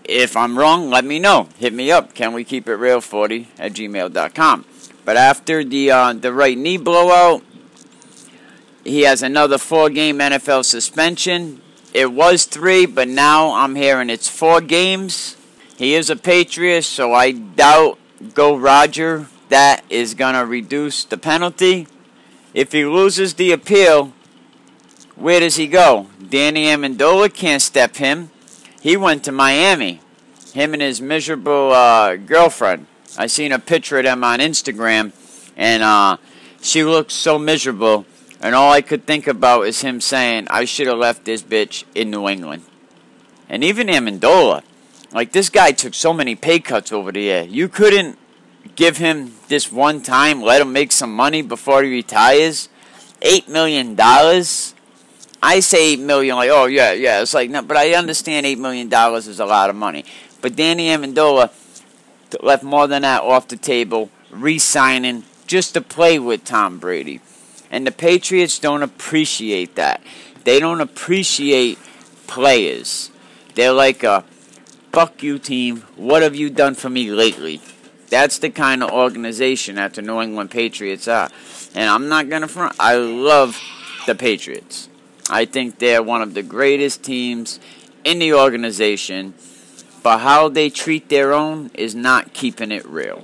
if 0.03 0.35
I'm 0.35 0.57
wrong, 0.57 0.89
let 0.89 1.05
me 1.05 1.19
know. 1.19 1.49
Hit 1.57 1.73
me 1.73 1.91
up. 1.91 2.13
Can 2.13 2.33
we 2.33 2.43
keep 2.43 2.67
it 2.67 2.75
real 2.75 3.01
40 3.01 3.47
at 3.57 3.73
gmail.com. 3.73 4.65
But 5.05 5.17
after 5.17 5.63
the 5.63 5.91
uh, 5.91 6.13
the 6.13 6.33
right 6.33 6.57
knee 6.57 6.77
blowout, 6.77 7.43
he 8.83 9.01
has 9.01 9.23
another 9.23 9.57
four 9.57 9.89
game 9.89 10.19
NFL 10.19 10.65
suspension. 10.65 11.61
It 11.93 12.11
was 12.11 12.45
three, 12.45 12.85
but 12.85 13.07
now 13.07 13.53
I'm 13.53 13.75
hearing 13.75 14.09
it's 14.09 14.29
four 14.29 14.61
games. 14.61 15.37
He 15.77 15.95
is 15.95 16.09
a 16.09 16.15
Patriot, 16.15 16.83
so 16.83 17.13
I 17.13 17.31
doubt 17.31 17.97
Go 18.33 18.55
Roger 18.55 19.27
that 19.51 19.83
is 19.89 20.13
going 20.13 20.35
to 20.35 20.45
reduce 20.45 21.03
the 21.03 21.17
penalty. 21.17 21.85
If 22.53 22.71
he 22.71 22.85
loses 22.85 23.33
the 23.33 23.51
appeal, 23.51 24.13
where 25.15 25.39
does 25.39 25.55
he 25.55 25.67
go? 25.67 26.07
Danny 26.29 26.65
Amendola 26.65 27.33
can't 27.33 27.61
step 27.61 27.97
him. 27.97 28.29
He 28.81 28.97
went 28.97 29.23
to 29.25 29.31
Miami. 29.31 30.01
Him 30.53 30.73
and 30.73 30.81
his 30.81 31.01
miserable 31.01 31.71
uh, 31.71 32.15
girlfriend. 32.15 32.87
I 33.17 33.27
seen 33.27 33.51
a 33.51 33.59
picture 33.59 33.97
of 33.97 34.05
them 34.05 34.23
on 34.23 34.39
Instagram, 34.39 35.11
and 35.55 35.83
uh, 35.83 36.17
she 36.61 36.83
looks 36.83 37.13
so 37.13 37.37
miserable. 37.37 38.05
And 38.41 38.55
all 38.55 38.71
I 38.71 38.81
could 38.81 39.05
think 39.05 39.27
about 39.27 39.67
is 39.67 39.81
him 39.81 40.01
saying, 40.01 40.47
I 40.49 40.65
should 40.65 40.87
have 40.87 40.97
left 40.97 41.25
this 41.25 41.43
bitch 41.43 41.83
in 41.93 42.09
New 42.09 42.27
England. 42.27 42.63
And 43.47 43.63
even 43.63 43.87
Amendola, 43.87 44.63
like 45.13 45.31
this 45.31 45.49
guy 45.49 45.71
took 45.73 45.93
so 45.93 46.13
many 46.13 46.35
pay 46.35 46.59
cuts 46.59 46.91
over 46.91 47.11
the 47.11 47.21
year. 47.21 47.43
You 47.43 47.67
couldn't 47.67 48.17
give 48.75 48.97
him 48.97 49.33
this 49.47 49.71
one 49.71 50.01
time, 50.01 50.41
let 50.41 50.61
him 50.61 50.73
make 50.73 50.91
some 50.91 51.13
money 51.13 51.41
before 51.41 51.83
he 51.83 51.91
retires. 51.91 52.69
Eight 53.21 53.47
million 53.47 53.93
dollars. 53.93 54.73
I 55.43 55.59
say 55.59 55.93
eight 55.93 55.99
million, 55.99 56.35
like 56.35 56.51
oh 56.51 56.65
yeah, 56.65 56.91
yeah. 56.91 57.21
It's 57.21 57.33
like 57.33 57.49
no, 57.49 57.61
but 57.61 57.77
I 57.77 57.93
understand 57.93 58.45
eight 58.45 58.59
million 58.59 58.89
dollars 58.89 59.27
is 59.27 59.39
a 59.39 59.45
lot 59.45 59.69
of 59.69 59.75
money. 59.75 60.05
But 60.41 60.55
Danny 60.55 60.87
Amendola 60.87 61.51
left 62.41 62.63
more 62.63 62.87
than 62.87 63.01
that 63.01 63.23
off 63.23 63.47
the 63.47 63.57
table, 63.57 64.09
re-signing 64.29 65.23
just 65.47 65.73
to 65.73 65.81
play 65.81 66.17
with 66.17 66.45
Tom 66.45 66.79
Brady. 66.79 67.19
And 67.69 67.85
the 67.85 67.91
Patriots 67.91 68.59
don't 68.59 68.83
appreciate 68.83 69.75
that. 69.75 70.01
They 70.43 70.59
don't 70.59 70.81
appreciate 70.81 71.77
players. 72.27 73.11
They're 73.55 73.73
like 73.73 74.03
a 74.03 74.23
fuck 74.91 75.23
you 75.23 75.39
team. 75.39 75.81
What 75.95 76.21
have 76.21 76.35
you 76.35 76.49
done 76.49 76.75
for 76.75 76.89
me 76.89 77.11
lately? 77.11 77.61
That's 78.09 78.39
the 78.39 78.49
kind 78.49 78.83
of 78.83 78.91
organization 78.91 79.75
that 79.75 79.93
the 79.93 80.01
New 80.01 80.21
England 80.21 80.51
Patriots 80.51 81.07
are. 81.07 81.29
And 81.73 81.89
I'm 81.89 82.09
not 82.09 82.29
to 82.29 82.47
front. 82.47 82.75
I 82.79 82.95
love 82.95 83.57
the 84.05 84.15
Patriots. 84.15 84.89
I 85.29 85.45
think 85.45 85.79
they're 85.79 86.03
one 86.03 86.21
of 86.21 86.33
the 86.33 86.43
greatest 86.43 87.03
teams 87.03 87.59
in 88.03 88.19
the 88.19 88.33
organization. 88.33 89.33
But 90.03 90.19
how 90.19 90.49
they 90.49 90.69
treat 90.69 91.09
their 91.09 91.33
own 91.33 91.69
is 91.73 91.93
not 91.93 92.33
keeping 92.33 92.71
it 92.71 92.85
real. 92.85 93.23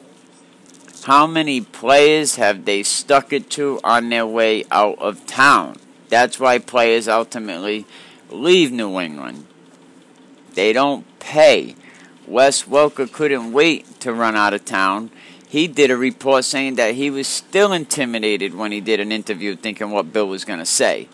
How 1.03 1.25
many 1.25 1.61
players 1.61 2.35
have 2.35 2.65
they 2.65 2.83
stuck 2.83 3.31
it 3.31 3.49
to 3.51 3.79
on 3.83 4.09
their 4.09 4.27
way 4.27 4.65
out 4.69 4.99
of 4.99 5.25
town? 5.25 5.77
That's 6.09 6.39
why 6.39 6.59
players 6.59 7.07
ultimately 7.07 7.85
leave 8.29 8.71
New 8.71 8.99
England. 8.99 9.45
They 10.53 10.73
don't 10.73 11.05
pay. 11.19 11.75
Wes 12.27 12.63
Welker 12.63 13.11
couldn't 13.11 13.53
wait 13.53 13.99
to 14.01 14.13
run 14.13 14.35
out 14.35 14.53
of 14.53 14.65
town. 14.65 15.11
He 15.47 15.67
did 15.67 15.91
a 15.91 15.97
report 15.97 16.43
saying 16.43 16.75
that 16.75 16.95
he 16.95 17.09
was 17.09 17.27
still 17.27 17.71
intimidated 17.71 18.53
when 18.53 18.73
he 18.73 18.81
did 18.81 18.99
an 18.99 19.13
interview 19.13 19.55
thinking 19.55 19.91
what 19.91 20.11
Bill 20.11 20.27
was 20.27 20.43
going 20.43 20.59
to 20.59 20.65
say. 20.65 21.07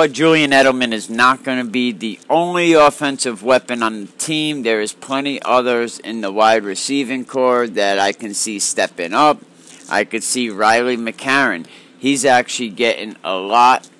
But 0.00 0.12
Julian 0.12 0.52
Edelman 0.52 0.94
is 0.94 1.10
not 1.10 1.44
going 1.44 1.58
to 1.58 1.70
be 1.70 1.92
the 1.92 2.18
only 2.30 2.72
offensive 2.72 3.42
weapon 3.42 3.82
on 3.82 4.06
the 4.06 4.12
team. 4.12 4.62
There 4.62 4.80
is 4.80 4.94
plenty 4.94 5.42
others 5.42 5.98
in 5.98 6.22
the 6.22 6.32
wide 6.32 6.64
receiving 6.64 7.26
corps 7.26 7.68
that 7.68 7.98
I 7.98 8.12
can 8.12 8.32
see 8.32 8.58
stepping 8.60 9.12
up. 9.12 9.42
I 9.90 10.04
could 10.04 10.22
see 10.22 10.48
Riley 10.48 10.96
McCarron. 10.96 11.66
He's 11.98 12.24
actually 12.24 12.70
getting 12.70 13.16
a 13.22 13.36
lot 13.36 13.90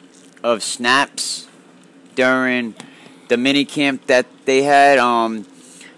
of 0.43 0.63
snaps 0.63 1.47
during 2.15 2.77
the 3.29 3.37
mini 3.37 3.67
camp 3.67 4.07
that 4.07 4.25
they 4.47 4.63
had. 4.63 4.99
Um, 4.99 5.47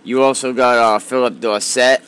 you 0.02 0.20
also 0.20 0.52
got 0.52 0.78
uh, 0.78 0.98
Phillip 0.98 1.38
Dorsett, 1.38 2.02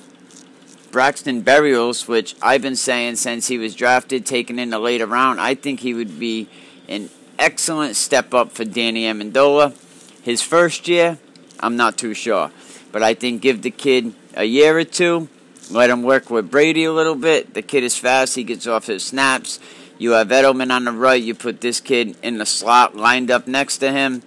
Braxton 0.90 1.44
Berrios, 1.44 2.08
which 2.08 2.34
I've 2.42 2.62
been 2.62 2.74
saying 2.74 3.14
since 3.14 3.46
he 3.46 3.56
was 3.56 3.76
drafted, 3.76 4.26
taken 4.26 4.58
in 4.58 4.70
the 4.70 4.80
later 4.80 5.06
round. 5.06 5.40
I 5.40 5.54
think 5.54 5.78
he 5.78 5.94
would 5.94 6.18
be 6.18 6.48
an 6.88 7.08
excellent 7.38 7.96
step 7.96 8.34
up 8.34 8.52
for 8.52 8.64
Danny 8.64 9.04
Amendola. 9.04 9.74
His 10.22 10.42
first 10.42 10.88
year, 10.88 11.18
I'm 11.60 11.76
not 11.76 11.98
too 11.98 12.14
sure, 12.14 12.50
but 12.92 13.02
I 13.02 13.14
think 13.14 13.42
give 13.42 13.62
the 13.62 13.70
kid 13.70 14.14
a 14.34 14.44
year 14.44 14.78
or 14.78 14.84
two. 14.84 15.28
Let 15.70 15.90
him 15.90 16.02
work 16.02 16.30
with 16.30 16.50
Brady 16.50 16.84
a 16.84 16.92
little 16.92 17.14
bit. 17.14 17.54
The 17.54 17.62
kid 17.62 17.84
is 17.84 17.96
fast. 17.96 18.34
He 18.34 18.44
gets 18.44 18.66
off 18.66 18.86
his 18.86 19.02
snaps. 19.04 19.60
You 19.98 20.12
have 20.12 20.28
Edelman 20.28 20.70
on 20.70 20.84
the 20.84 20.92
right. 20.92 21.22
You 21.22 21.34
put 21.34 21.60
this 21.60 21.80
kid 21.80 22.16
in 22.22 22.38
the 22.38 22.46
slot 22.46 22.96
lined 22.96 23.30
up 23.30 23.46
next 23.46 23.78
to 23.78 23.92
him 23.92 24.22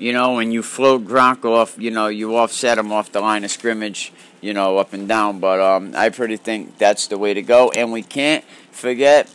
you 0.00 0.14
know, 0.14 0.38
and 0.38 0.52
you 0.52 0.62
float 0.62 1.04
Gronk 1.04 1.44
off, 1.44 1.76
you 1.78 1.90
know, 1.90 2.08
you 2.08 2.36
offset 2.36 2.78
him 2.78 2.90
off 2.90 3.12
the 3.12 3.20
line 3.20 3.44
of 3.44 3.50
scrimmage, 3.50 4.12
you 4.40 4.54
know, 4.54 4.78
up 4.78 4.94
and 4.94 5.06
down. 5.06 5.38
But 5.38 5.60
um, 5.60 5.92
I 5.94 6.08
pretty 6.08 6.38
think 6.38 6.78
that's 6.78 7.06
the 7.06 7.18
way 7.18 7.34
to 7.34 7.42
go. 7.42 7.70
And 7.70 7.92
we 7.92 8.02
can't 8.02 8.42
forget 8.72 9.28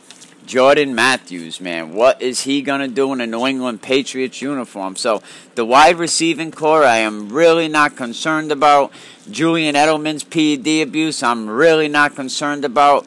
Jordan 0.46 0.94
Matthews, 0.94 1.60
man. 1.60 1.92
What 1.92 2.22
is 2.22 2.42
he 2.42 2.62
going 2.62 2.80
to 2.80 2.88
do 2.88 3.12
in 3.12 3.20
a 3.20 3.26
New 3.26 3.46
England 3.46 3.82
Patriots 3.82 4.40
uniform? 4.40 4.94
So 4.94 5.20
the 5.56 5.64
wide 5.64 5.96
receiving 5.96 6.52
corps, 6.52 6.84
I 6.84 6.98
am 6.98 7.30
really 7.30 7.66
not 7.66 7.96
concerned 7.96 8.52
about. 8.52 8.92
Julian 9.28 9.74
Edelman's 9.74 10.22
PED 10.22 10.86
abuse, 10.86 11.22
I'm 11.22 11.50
really 11.50 11.88
not 11.88 12.14
concerned 12.14 12.64
about. 12.64 13.06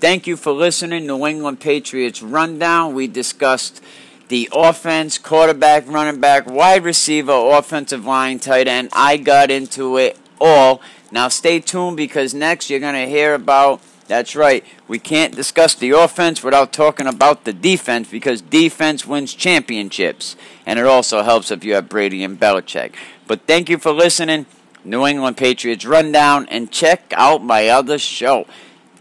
Thank 0.00 0.26
you 0.26 0.36
for 0.36 0.52
listening. 0.52 1.06
New 1.06 1.24
England 1.24 1.60
Patriots 1.60 2.20
Rundown. 2.20 2.94
We 2.94 3.06
discussed 3.06 3.80
the 4.28 4.48
offense, 4.52 5.18
quarterback, 5.18 5.86
running 5.86 6.20
back, 6.20 6.46
wide 6.46 6.82
receiver, 6.82 7.32
offensive 7.32 8.04
line, 8.04 8.40
tight 8.40 8.66
end. 8.66 8.88
I 8.92 9.18
got 9.18 9.52
into 9.52 9.96
it 9.98 10.18
all. 10.40 10.80
Now 11.12 11.28
stay 11.28 11.60
tuned 11.60 11.96
because 11.96 12.34
next 12.34 12.68
you're 12.68 12.80
going 12.80 12.94
to 12.94 13.08
hear 13.08 13.34
about. 13.34 13.80
That's 14.08 14.36
right. 14.36 14.64
We 14.86 14.98
can't 14.98 15.34
discuss 15.34 15.74
the 15.74 15.90
offense 15.90 16.42
without 16.42 16.72
talking 16.72 17.06
about 17.06 17.44
the 17.44 17.52
defense 17.52 18.08
because 18.08 18.40
defense 18.40 19.04
wins 19.04 19.34
championships. 19.34 20.36
And 20.64 20.78
it 20.78 20.86
also 20.86 21.22
helps 21.22 21.50
if 21.50 21.64
you 21.64 21.74
have 21.74 21.88
Brady 21.88 22.22
and 22.22 22.38
Belichick. 22.38 22.94
But 23.26 23.46
thank 23.46 23.68
you 23.68 23.78
for 23.78 23.92
listening. 23.92 24.46
New 24.84 25.04
England 25.04 25.36
Patriots 25.36 25.84
Rundown. 25.84 26.46
And 26.48 26.70
check 26.70 27.12
out 27.16 27.42
my 27.42 27.68
other 27.68 27.98
show. 27.98 28.46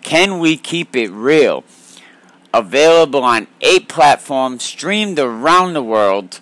Can 0.02 0.40
We 0.40 0.58
Keep 0.58 0.96
It 0.96 1.12
Real? 1.12 1.64
Available 2.54 3.24
on 3.24 3.48
eight 3.62 3.90
platforms, 3.90 4.64
streamed 4.64 5.20
around 5.20 5.74
the 5.74 5.84
world. 5.84 6.40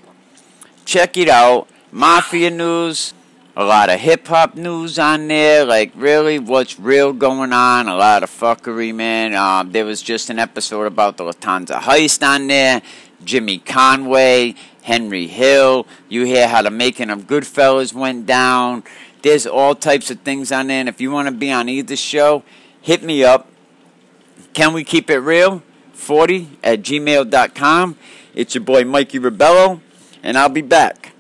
Check 0.86 1.18
it 1.18 1.28
out. 1.28 1.68
Mafia 1.92 2.50
news, 2.50 3.14
a 3.56 3.64
lot 3.64 3.90
of 3.90 4.00
hip 4.00 4.28
hop 4.28 4.56
news 4.56 4.98
on 4.98 5.28
there, 5.28 5.64
like 5.64 5.92
really 5.96 6.40
what's 6.40 6.80
real 6.80 7.14
going 7.14 7.54
on, 7.54 7.88
a 7.88 7.96
lot 7.96 8.24
of 8.24 8.30
fuckery, 8.30 8.94
man. 8.94 9.36
Um, 9.36 9.72
there 9.72 9.86
was 9.86 10.02
just 10.02 10.30
an 10.32 10.40
episode 10.40 10.86
about 10.86 11.18
the 11.18 11.24
Lufthansa 11.24 11.80
heist 11.80 12.28
on 12.28 12.48
there, 12.48 12.82
Jimmy 13.24 13.60
Conway, 13.60 14.56
Henry 14.82 15.28
Hill. 15.28 15.86
You 16.10 16.26
hear 16.26 16.48
how 16.48 16.64
the 16.64 16.72
making 16.72 17.12
of 17.12 17.28
Goodfellas 17.28 17.94
went 17.94 18.26
down. 18.26 18.84
There's 19.22 19.46
all 19.46 19.76
types 19.76 20.10
of 20.10 20.22
things 20.22 20.52
on 20.52 20.68
there, 20.68 20.80
and 20.80 20.90
if 20.90 21.00
you 21.00 21.12
want 21.12 21.28
to 21.28 21.34
be 21.34 21.52
on 21.52 21.70
either 21.70 21.96
show, 21.96 22.44
hit 22.82 23.04
me 23.04 23.24
up. 23.24 23.48
Can 24.54 24.74
we 24.74 24.84
keep 24.84 25.12
it 25.12 25.20
real? 25.20 25.62
40 25.94 26.58
at 26.64 26.82
gmail.com. 26.82 27.98
It's 28.34 28.56
your 28.56 28.64
boy 28.64 28.84
Mikey 28.84 29.20
Rebello, 29.20 29.80
and 30.24 30.40
I'll 30.40 30.50
be 30.50 30.64
back. 30.64 31.14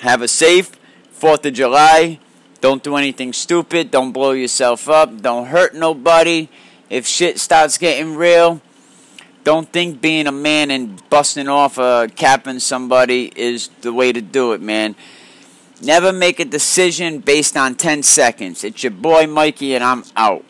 Have 0.00 0.22
a 0.22 0.28
safe 0.28 0.72
4th 1.20 1.46
of 1.46 1.54
July. 1.54 2.18
Don't 2.60 2.82
do 2.82 2.96
anything 2.96 3.32
stupid. 3.32 3.90
Don't 3.90 4.12
blow 4.12 4.32
yourself 4.32 4.88
up. 4.88 5.20
Don't 5.22 5.46
hurt 5.46 5.74
nobody. 5.74 6.48
If 6.90 7.06
shit 7.06 7.40
starts 7.40 7.78
getting 7.78 8.14
real, 8.16 8.60
don't 9.44 9.72
think 9.72 10.00
being 10.00 10.26
a 10.26 10.32
man 10.32 10.70
and 10.70 11.08
busting 11.08 11.48
off 11.48 11.78
a 11.78 12.08
capping 12.14 12.58
somebody 12.58 13.32
is 13.36 13.68
the 13.80 13.92
way 13.92 14.12
to 14.12 14.20
do 14.20 14.52
it, 14.52 14.60
man. 14.60 14.94
Never 15.82 16.12
make 16.12 16.40
a 16.40 16.44
decision 16.44 17.20
based 17.20 17.56
on 17.56 17.74
10 17.74 18.02
seconds. 18.02 18.64
It's 18.64 18.82
your 18.82 18.92
boy 18.92 19.26
Mikey, 19.26 19.74
and 19.74 19.84
I'm 19.84 20.04
out. 20.16 20.44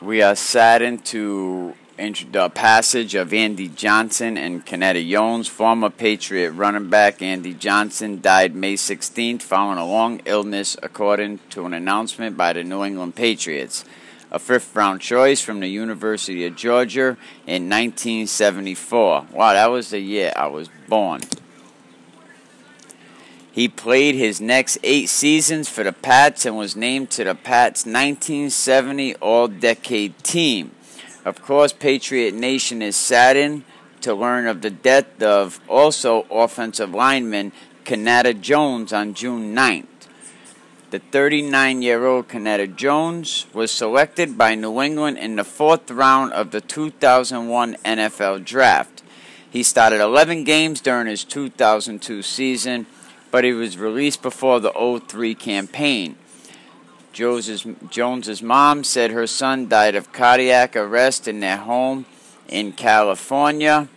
We 0.00 0.22
are 0.22 0.34
saddened 0.34 1.04
to 1.06 1.74
the 1.96 2.50
passage 2.54 3.14
of 3.14 3.34
Andy 3.34 3.68
Johnson 3.68 4.38
and 4.38 4.64
Kennedy 4.64 5.10
Jones. 5.10 5.46
Former 5.46 5.90
Patriot 5.90 6.52
running 6.52 6.88
back 6.88 7.20
Andy 7.20 7.54
Johnson 7.54 8.20
died 8.20 8.54
May 8.54 8.74
16th 8.74 9.42
following 9.42 9.78
a 9.78 9.86
long 9.86 10.20
illness, 10.24 10.76
according 10.82 11.40
to 11.50 11.66
an 11.66 11.74
announcement 11.74 12.36
by 12.36 12.54
the 12.54 12.64
New 12.64 12.82
England 12.82 13.14
Patriots. 13.14 13.84
A 14.30 14.38
fifth 14.38 14.74
round 14.74 15.02
choice 15.02 15.42
from 15.42 15.60
the 15.60 15.68
University 15.68 16.46
of 16.46 16.56
Georgia 16.56 17.18
in 17.46 17.68
1974. 17.68 19.26
Wow, 19.30 19.52
that 19.52 19.70
was 19.70 19.90
the 19.90 20.00
year 20.00 20.32
I 20.34 20.46
was 20.46 20.70
born. 20.88 21.20
He 23.52 23.68
played 23.68 24.14
his 24.14 24.40
next 24.40 24.78
eight 24.82 25.10
seasons 25.10 25.68
for 25.68 25.84
the 25.84 25.92
Pats 25.92 26.46
and 26.46 26.56
was 26.56 26.74
named 26.74 27.10
to 27.10 27.24
the 27.24 27.34
Pats 27.34 27.84
1970 27.84 29.16
All 29.16 29.48
Decade 29.48 30.18
Team. 30.24 30.70
Of 31.24 31.42
course, 31.42 31.72
Patriot 31.72 32.34
Nation 32.34 32.82
is 32.82 32.96
saddened 32.96 33.64
to 34.00 34.14
learn 34.14 34.46
of 34.46 34.62
the 34.62 34.70
death 34.70 35.22
of 35.22 35.60
also 35.68 36.26
offensive 36.30 36.92
lineman 36.92 37.52
Kennedy 37.84 38.34
Jones 38.34 38.92
on 38.92 39.14
June 39.14 39.54
9th. 39.54 39.86
The 40.90 40.98
39 40.98 41.82
year 41.82 42.04
old 42.06 42.28
Kennedy 42.28 42.72
Jones 42.72 43.46
was 43.54 43.70
selected 43.70 44.36
by 44.36 44.54
New 44.54 44.80
England 44.80 45.18
in 45.18 45.36
the 45.36 45.44
fourth 45.44 45.90
round 45.90 46.32
of 46.32 46.50
the 46.50 46.60
2001 46.60 47.76
NFL 47.84 48.44
Draft. 48.44 49.02
He 49.48 49.62
started 49.62 50.00
11 50.00 50.44
games 50.44 50.80
during 50.80 51.06
his 51.06 51.24
2002 51.24 52.22
season 52.22 52.86
but 53.32 53.42
he 53.42 53.52
was 53.52 53.76
released 53.76 54.22
before 54.22 54.60
the 54.60 55.00
03 55.08 55.34
campaign. 55.34 56.14
Jones's, 57.12 57.66
Jones's 57.90 58.42
mom 58.42 58.84
said 58.84 59.10
her 59.10 59.26
son 59.26 59.68
died 59.68 59.94
of 59.94 60.12
cardiac 60.12 60.74
arrest 60.74 61.28
in 61.28 61.40
their 61.40 61.58
home 61.58 62.06
in 62.48 62.72
California. 62.72 63.88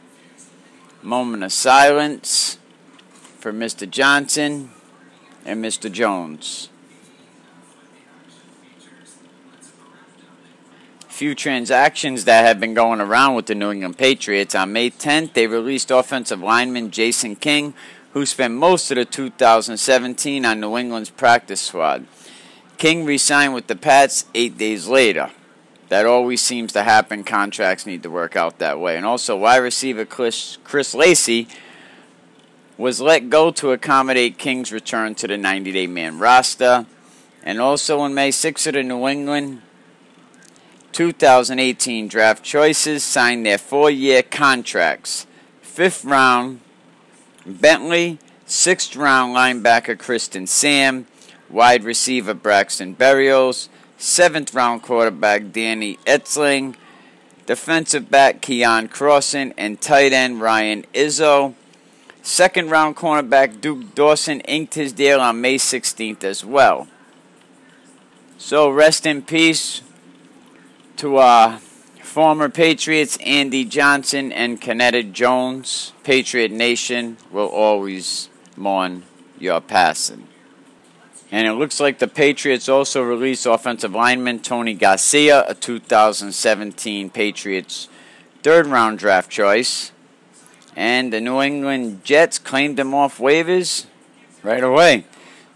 Moment 1.01 1.43
of 1.43 1.53
silence 1.53 2.57
for 3.39 3.53
Mr. 3.53 3.89
Johnson 3.89 4.71
and 5.45 5.63
Mr. 5.63 5.91
Jones. 5.91 6.69
Few 11.07 11.33
transactions 11.33 12.25
that 12.25 12.43
have 12.45 12.59
been 12.59 12.73
going 12.73 12.99
around 12.99 13.35
with 13.35 13.45
the 13.45 13.55
New 13.55 13.71
England 13.71 13.97
Patriots. 13.97 14.53
On 14.53 14.73
May 14.73 14.89
10th, 14.89 15.31
they 15.31 15.47
released 15.47 15.89
offensive 15.89 16.41
lineman 16.41 16.91
Jason 16.91 17.37
King 17.37 17.73
who 18.11 18.25
spent 18.25 18.53
most 18.53 18.91
of 18.91 18.95
the 18.95 19.05
2017 19.05 20.45
on 20.45 20.59
New 20.59 20.77
England's 20.77 21.09
practice 21.09 21.61
squad. 21.61 22.05
King 22.77 23.05
re 23.05 23.17
signed 23.17 23.53
with 23.53 23.67
the 23.67 23.75
Pats 23.75 24.25
eight 24.33 24.57
days 24.57 24.87
later. 24.87 25.31
That 25.89 26.05
always 26.05 26.41
seems 26.41 26.73
to 26.73 26.83
happen. 26.83 27.23
Contracts 27.23 27.85
need 27.85 28.03
to 28.03 28.09
work 28.09 28.35
out 28.35 28.59
that 28.59 28.79
way. 28.79 28.97
And 28.97 29.05
also, 29.05 29.37
wide 29.37 29.57
receiver 29.57 30.05
Chris, 30.05 30.57
Chris 30.63 30.95
Lacey 30.95 31.47
was 32.77 32.99
let 32.99 33.29
go 33.29 33.51
to 33.51 33.71
accommodate 33.71 34.37
King's 34.37 34.71
return 34.71 35.15
to 35.15 35.27
the 35.27 35.37
90 35.37 35.71
day 35.71 35.87
man 35.87 36.19
roster. 36.19 36.85
And 37.43 37.61
also 37.61 37.99
on 37.99 38.13
May 38.13 38.31
6th, 38.31 38.71
the 38.71 38.81
New 38.81 39.07
England 39.07 39.61
2018 40.91 42.07
draft 42.07 42.43
choices 42.43 43.03
signed 43.03 43.45
their 43.45 43.57
four 43.57 43.89
year 43.89 44.23
contracts. 44.23 45.27
Fifth 45.61 46.03
round 46.03 46.61
Bentley, 47.45 48.17
sixth 48.45 48.95
round 48.95 49.35
linebacker 49.35 49.99
Christian 49.99 50.47
Sam, 50.47 51.05
wide 51.55 51.85
receiver 51.85 52.33
Braxton 52.33 52.93
Berrios, 52.97 53.69
seventh 53.97 54.53
round 54.53 54.81
quarterback 54.83 55.53
Danny 55.53 55.95
Etling, 56.05 56.75
defensive 57.45 58.11
back 58.11 58.41
Keon 58.41 58.89
Crossen, 58.89 59.53
and 59.57 59.79
tight 59.79 60.11
end 60.11 60.41
Ryan 60.41 60.85
Izzo. 60.93 61.53
Second 62.21 62.71
round 62.71 62.97
cornerback 62.97 63.61
Duke 63.61 63.95
Dawson 63.95 64.41
inked 64.41 64.73
his 64.73 64.91
deal 64.91 65.21
on 65.21 65.39
May 65.39 65.55
16th 65.55 66.25
as 66.25 66.43
well. 66.43 66.89
So 68.37 68.69
rest 68.69 69.05
in 69.05 69.21
peace 69.21 69.81
to 70.97 71.17
uh, 71.17 71.59
Former 72.01 72.49
Patriots 72.49 73.17
Andy 73.23 73.63
Johnson 73.63 74.33
and 74.33 74.59
Kennedy 74.59 75.03
Jones, 75.03 75.93
Patriot 76.03 76.51
Nation 76.51 77.15
will 77.31 77.47
always 77.47 78.29
mourn 78.57 79.03
your 79.39 79.61
passing. 79.61 80.27
And 81.31 81.47
it 81.47 81.53
looks 81.53 81.79
like 81.79 81.99
the 81.99 82.07
Patriots 82.07 82.69
also 82.69 83.01
released 83.01 83.45
offensive 83.45 83.93
lineman 83.93 84.39
Tony 84.39 84.73
Garcia, 84.73 85.43
a 85.47 85.53
2017 85.53 87.09
Patriots 87.09 87.89
third 88.43 88.67
round 88.67 88.99
draft 88.99 89.29
choice. 89.29 89.91
And 90.75 91.11
the 91.11 91.21
New 91.21 91.41
England 91.41 92.03
Jets 92.03 92.37
claimed 92.37 92.79
him 92.79 92.93
off 92.93 93.17
waivers 93.17 93.85
right 94.43 94.63
away. 94.63 95.05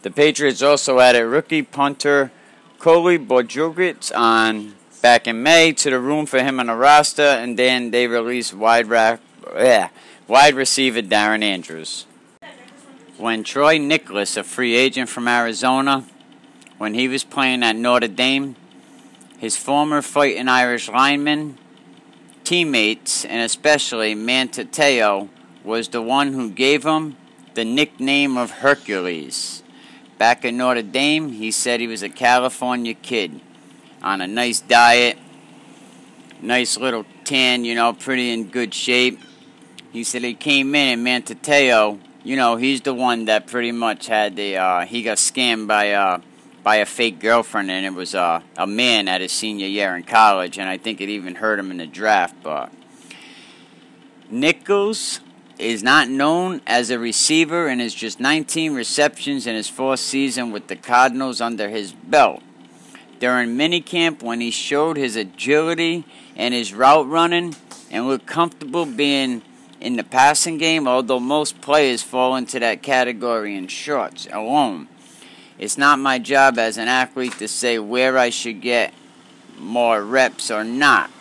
The 0.01 0.11
Patriots 0.11 0.61
also 0.61 0.99
added 0.99 1.25
rookie 1.25 1.61
punter 1.61 2.31
Corey 2.79 3.19
Bojorquez 3.19 4.15
on 4.15 4.75
back 5.01 5.27
in 5.27 5.43
May 5.43 5.73
to 5.73 5.89
the 5.89 5.99
room 5.99 6.25
for 6.25 6.41
him 6.41 6.59
on 6.59 6.67
the 6.67 6.75
roster, 6.75 7.21
and 7.21 7.59
then 7.59 7.91
they 7.91 8.07
released 8.07 8.53
wide, 8.53 8.87
ra- 8.87 9.17
yeah, 9.55 9.89
wide 10.27 10.55
receiver 10.55 11.01
Darren 11.01 11.43
Andrews. 11.43 12.05
When 13.19 13.43
Troy 13.43 13.77
Niklas, 13.77 14.37
a 14.37 14.43
free 14.45 14.75
agent 14.75 15.09
from 15.09 15.27
Arizona, 15.27 16.05
when 16.77 16.93
he 16.93 17.09
was 17.09 17.25
playing 17.25 17.63
at 17.63 17.75
Notre 17.75 18.07
Dame, 18.07 18.55
his 19.37 19.57
former 19.57 20.01
fighting 20.01 20.47
Irish 20.47 20.87
lineman, 20.87 21.57
teammates, 22.45 23.25
and 23.25 23.41
especially 23.41 24.15
Manti 24.15 24.63
Te'o, 24.63 25.27
was 25.65 25.89
the 25.89 26.01
one 26.01 26.31
who 26.31 26.49
gave 26.49 26.85
him 26.85 27.17
the 27.55 27.65
nickname 27.65 28.37
of 28.37 28.51
Hercules. 28.51 29.63
Back 30.17 30.45
at 30.45 30.53
Notre 30.53 30.81
Dame, 30.81 31.33
he 31.33 31.51
said 31.51 31.81
he 31.81 31.87
was 31.87 32.01
a 32.01 32.07
California 32.07 32.93
kid 32.93 33.41
on 34.01 34.21
a 34.21 34.27
nice 34.27 34.61
diet, 34.61 35.17
nice 36.41 36.77
little 36.77 37.05
tan, 37.25 37.65
you 37.65 37.75
know, 37.75 37.91
pretty 37.91 38.31
in 38.31 38.47
good 38.47 38.73
shape. 38.73 39.19
He 39.91 40.05
said 40.05 40.23
he 40.23 40.35
came 40.35 40.73
in 40.73 40.93
and 40.93 41.03
Manti 41.03 41.35
Te'o, 41.35 41.99
you 42.29 42.35
know, 42.35 42.57
he's 42.57 42.81
the 42.81 42.93
one 42.93 43.25
that 43.25 43.47
pretty 43.47 43.71
much 43.71 44.05
had 44.05 44.35
the, 44.35 44.55
uh, 44.55 44.85
he 44.85 45.01
got 45.01 45.17
scammed 45.17 45.65
by, 45.65 45.93
uh, 45.93 46.21
by 46.61 46.75
a 46.75 46.85
fake 46.85 47.17
girlfriend, 47.19 47.71
and 47.71 47.87
it 47.87 47.93
was 47.95 48.13
uh, 48.13 48.39
a 48.55 48.67
man 48.67 49.07
at 49.07 49.19
his 49.19 49.31
senior 49.31 49.65
year 49.65 49.95
in 49.95 50.03
college, 50.03 50.59
and 50.59 50.69
I 50.69 50.77
think 50.77 51.01
it 51.01 51.09
even 51.09 51.33
hurt 51.33 51.57
him 51.57 51.71
in 51.71 51.77
the 51.77 51.87
draft. 51.87 52.35
But 52.43 52.71
Niklas 54.31 55.21
is 55.57 55.81
not 55.81 56.07
known 56.07 56.61
as 56.67 56.91
a 56.91 56.99
receiver 56.99 57.65
and 57.65 57.81
has 57.81 57.95
just 57.95 58.19
19 58.19 58.75
receptions 58.75 59.47
in 59.47 59.55
his 59.55 59.67
fourth 59.67 59.99
season 59.99 60.51
with 60.51 60.67
the 60.67 60.75
Cardinals 60.75 61.41
under 61.41 61.67
his 61.67 61.93
belt 61.93 62.43
during 63.19 63.57
minicamp 63.57 64.21
when 64.21 64.39
he 64.39 64.51
showed 64.51 64.97
his 64.97 65.15
agility 65.15 66.05
and 66.35 66.53
his 66.53 66.75
route 66.75 67.09
running 67.09 67.55
and 67.89 68.07
looked 68.07 68.27
comfortable 68.27 68.85
being 68.85 69.41
in 69.81 69.95
the 69.95 70.03
passing 70.03 70.57
game, 70.57 70.87
although 70.87 71.19
most 71.19 71.61
players 71.61 72.01
fall 72.01 72.35
into 72.35 72.59
that 72.59 72.81
category 72.81 73.55
in 73.55 73.67
shorts 73.67 74.27
alone. 74.31 74.87
It's 75.57 75.77
not 75.77 75.99
my 75.99 76.19
job 76.19 76.57
as 76.57 76.77
an 76.77 76.87
athlete 76.87 77.37
to 77.39 77.47
say 77.47 77.79
where 77.79 78.17
I 78.17 78.29
should 78.29 78.61
get 78.61 78.93
more 79.57 80.03
reps 80.03 80.49
or 80.49 80.63
not. 80.63 81.11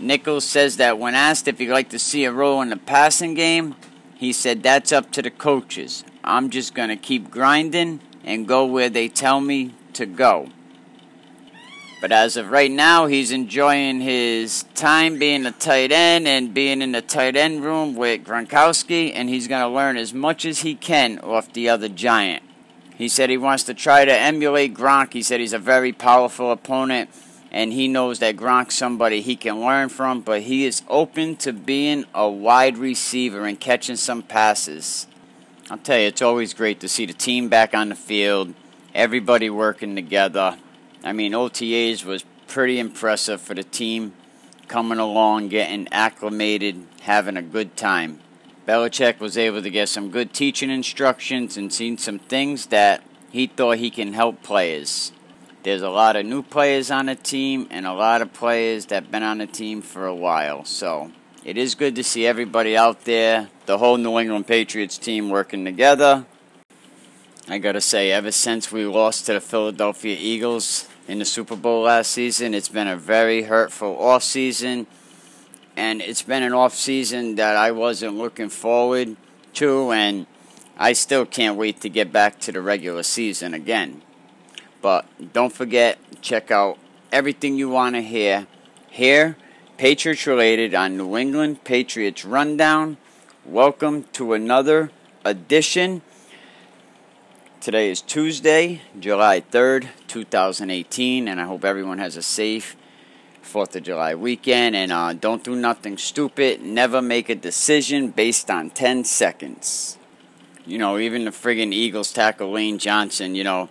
Niklas 0.00 0.42
says 0.42 0.76
that 0.76 0.98
when 0.98 1.14
asked 1.14 1.48
if 1.48 1.58
he'd 1.58 1.70
like 1.70 1.88
to 1.90 1.98
see 1.98 2.24
a 2.24 2.32
role 2.32 2.62
in 2.62 2.70
the 2.70 2.76
passing 2.76 3.34
game, 3.34 3.74
he 4.16 4.32
said 4.32 4.62
that's 4.62 4.92
up 4.92 5.10
to 5.12 5.22
the 5.22 5.30
coaches. 5.30 6.04
I'm 6.24 6.50
just 6.50 6.74
going 6.74 6.88
to 6.88 6.96
keep 6.96 7.30
grinding 7.30 8.00
and 8.24 8.46
go 8.46 8.64
where 8.66 8.90
they 8.90 9.08
tell 9.08 9.40
me 9.40 9.74
to 9.94 10.06
go. 10.06 10.50
But 12.00 12.12
as 12.12 12.36
of 12.36 12.52
right 12.52 12.70
now, 12.70 13.06
he's 13.06 13.32
enjoying 13.32 14.00
his 14.00 14.62
time 14.76 15.18
being 15.18 15.44
a 15.46 15.50
tight 15.50 15.90
end 15.90 16.28
and 16.28 16.54
being 16.54 16.80
in 16.80 16.92
the 16.92 17.02
tight 17.02 17.34
end 17.34 17.64
room 17.64 17.96
with 17.96 18.24
Gronkowski, 18.24 19.10
and 19.12 19.28
he's 19.28 19.48
going 19.48 19.62
to 19.62 19.74
learn 19.74 19.96
as 19.96 20.14
much 20.14 20.44
as 20.44 20.60
he 20.60 20.76
can 20.76 21.18
off 21.18 21.52
the 21.52 21.68
other 21.68 21.88
giant. 21.88 22.44
He 22.96 23.08
said 23.08 23.30
he 23.30 23.36
wants 23.36 23.64
to 23.64 23.74
try 23.74 24.04
to 24.04 24.16
emulate 24.16 24.74
Gronk. 24.74 25.12
He 25.12 25.22
said 25.22 25.40
he's 25.40 25.52
a 25.52 25.58
very 25.58 25.92
powerful 25.92 26.52
opponent, 26.52 27.10
and 27.50 27.72
he 27.72 27.88
knows 27.88 28.20
that 28.20 28.36
Gronk's 28.36 28.76
somebody 28.76 29.20
he 29.20 29.34
can 29.34 29.60
learn 29.60 29.88
from, 29.88 30.20
but 30.20 30.42
he 30.42 30.66
is 30.66 30.82
open 30.86 31.34
to 31.36 31.52
being 31.52 32.04
a 32.14 32.28
wide 32.28 32.78
receiver 32.78 33.44
and 33.44 33.58
catching 33.58 33.96
some 33.96 34.22
passes. 34.22 35.08
I'll 35.68 35.78
tell 35.78 35.98
you, 35.98 36.06
it's 36.06 36.22
always 36.22 36.54
great 36.54 36.78
to 36.80 36.88
see 36.88 37.06
the 37.06 37.12
team 37.12 37.48
back 37.48 37.74
on 37.74 37.88
the 37.88 37.96
field, 37.96 38.54
everybody 38.94 39.50
working 39.50 39.96
together 39.96 40.58
I 41.04 41.12
mean, 41.12 41.32
OTAs 41.32 42.04
was 42.04 42.24
pretty 42.46 42.78
impressive 42.78 43.40
for 43.40 43.54
the 43.54 43.62
team 43.62 44.14
coming 44.66 44.98
along, 44.98 45.48
getting 45.48 45.88
acclimated, 45.92 46.84
having 47.00 47.36
a 47.36 47.42
good 47.42 47.76
time. 47.76 48.20
Belichick 48.66 49.18
was 49.18 49.38
able 49.38 49.62
to 49.62 49.70
get 49.70 49.88
some 49.88 50.10
good 50.10 50.34
teaching 50.34 50.70
instructions 50.70 51.56
and 51.56 51.72
seen 51.72 51.96
some 51.96 52.18
things 52.18 52.66
that 52.66 53.02
he 53.30 53.46
thought 53.46 53.78
he 53.78 53.90
can 53.90 54.12
help 54.12 54.42
players. 54.42 55.12
There's 55.62 55.82
a 55.82 55.90
lot 55.90 56.16
of 56.16 56.26
new 56.26 56.42
players 56.42 56.90
on 56.90 57.06
the 57.06 57.14
team 57.14 57.66
and 57.70 57.86
a 57.86 57.94
lot 57.94 58.22
of 58.22 58.32
players 58.32 58.86
that 58.86 59.10
been 59.10 59.22
on 59.22 59.38
the 59.38 59.46
team 59.46 59.82
for 59.82 60.06
a 60.06 60.14
while. 60.14 60.64
So 60.64 61.12
it 61.44 61.56
is 61.56 61.74
good 61.74 61.96
to 61.96 62.04
see 62.04 62.26
everybody 62.26 62.76
out 62.76 63.04
there, 63.04 63.48
the 63.66 63.78
whole 63.78 63.96
New 63.96 64.18
England 64.18 64.46
Patriots 64.46 64.98
team 64.98 65.30
working 65.30 65.64
together. 65.64 66.26
I 67.50 67.56
gotta 67.56 67.80
say, 67.80 68.12
ever 68.12 68.30
since 68.30 68.70
we 68.70 68.84
lost 68.84 69.24
to 69.24 69.32
the 69.32 69.40
Philadelphia 69.40 70.14
Eagles 70.20 70.86
in 71.06 71.18
the 71.18 71.24
Super 71.24 71.56
Bowl 71.56 71.84
last 71.84 72.10
season, 72.10 72.52
it's 72.52 72.68
been 72.68 72.86
a 72.86 72.94
very 72.94 73.44
hurtful 73.44 73.98
off 73.98 74.22
season, 74.22 74.86
and 75.74 76.02
it's 76.02 76.20
been 76.20 76.42
an 76.42 76.52
off 76.52 76.74
season 76.74 77.36
that 77.36 77.56
I 77.56 77.70
wasn't 77.70 78.18
looking 78.18 78.50
forward 78.50 79.16
to, 79.54 79.92
and 79.92 80.26
I 80.76 80.92
still 80.92 81.24
can't 81.24 81.56
wait 81.56 81.80
to 81.80 81.88
get 81.88 82.12
back 82.12 82.38
to 82.40 82.52
the 82.52 82.60
regular 82.60 83.02
season 83.02 83.54
again. 83.54 84.02
But 84.82 85.06
don't 85.32 85.52
forget, 85.52 85.98
check 86.20 86.50
out 86.50 86.76
everything 87.10 87.56
you 87.56 87.70
want 87.70 87.94
to 87.94 88.02
hear 88.02 88.46
here, 88.90 89.38
Patriots 89.78 90.26
related 90.26 90.74
on 90.74 90.98
New 90.98 91.16
England 91.16 91.64
Patriots 91.64 92.26
Rundown. 92.26 92.98
Welcome 93.46 94.04
to 94.12 94.34
another 94.34 94.90
edition 95.24 96.02
Today 97.68 97.90
is 97.90 98.00
Tuesday, 98.00 98.80
July 98.98 99.42
3rd, 99.42 99.88
2018, 100.06 101.28
and 101.28 101.38
I 101.38 101.44
hope 101.44 101.66
everyone 101.66 101.98
has 101.98 102.16
a 102.16 102.22
safe 102.22 102.78
4th 103.44 103.76
of 103.76 103.82
July 103.82 104.14
weekend. 104.14 104.74
And 104.74 104.90
uh, 104.90 105.12
don't 105.12 105.44
do 105.44 105.54
nothing 105.54 105.98
stupid. 105.98 106.62
Never 106.62 107.02
make 107.02 107.28
a 107.28 107.34
decision 107.34 108.08
based 108.08 108.50
on 108.50 108.70
10 108.70 109.04
seconds. 109.04 109.98
You 110.64 110.78
know, 110.78 110.96
even 110.96 111.26
the 111.26 111.30
friggin' 111.30 111.74
Eagles 111.74 112.10
tackle 112.10 112.52
Lane 112.52 112.78
Johnson, 112.78 113.34
you 113.34 113.44
know, 113.44 113.68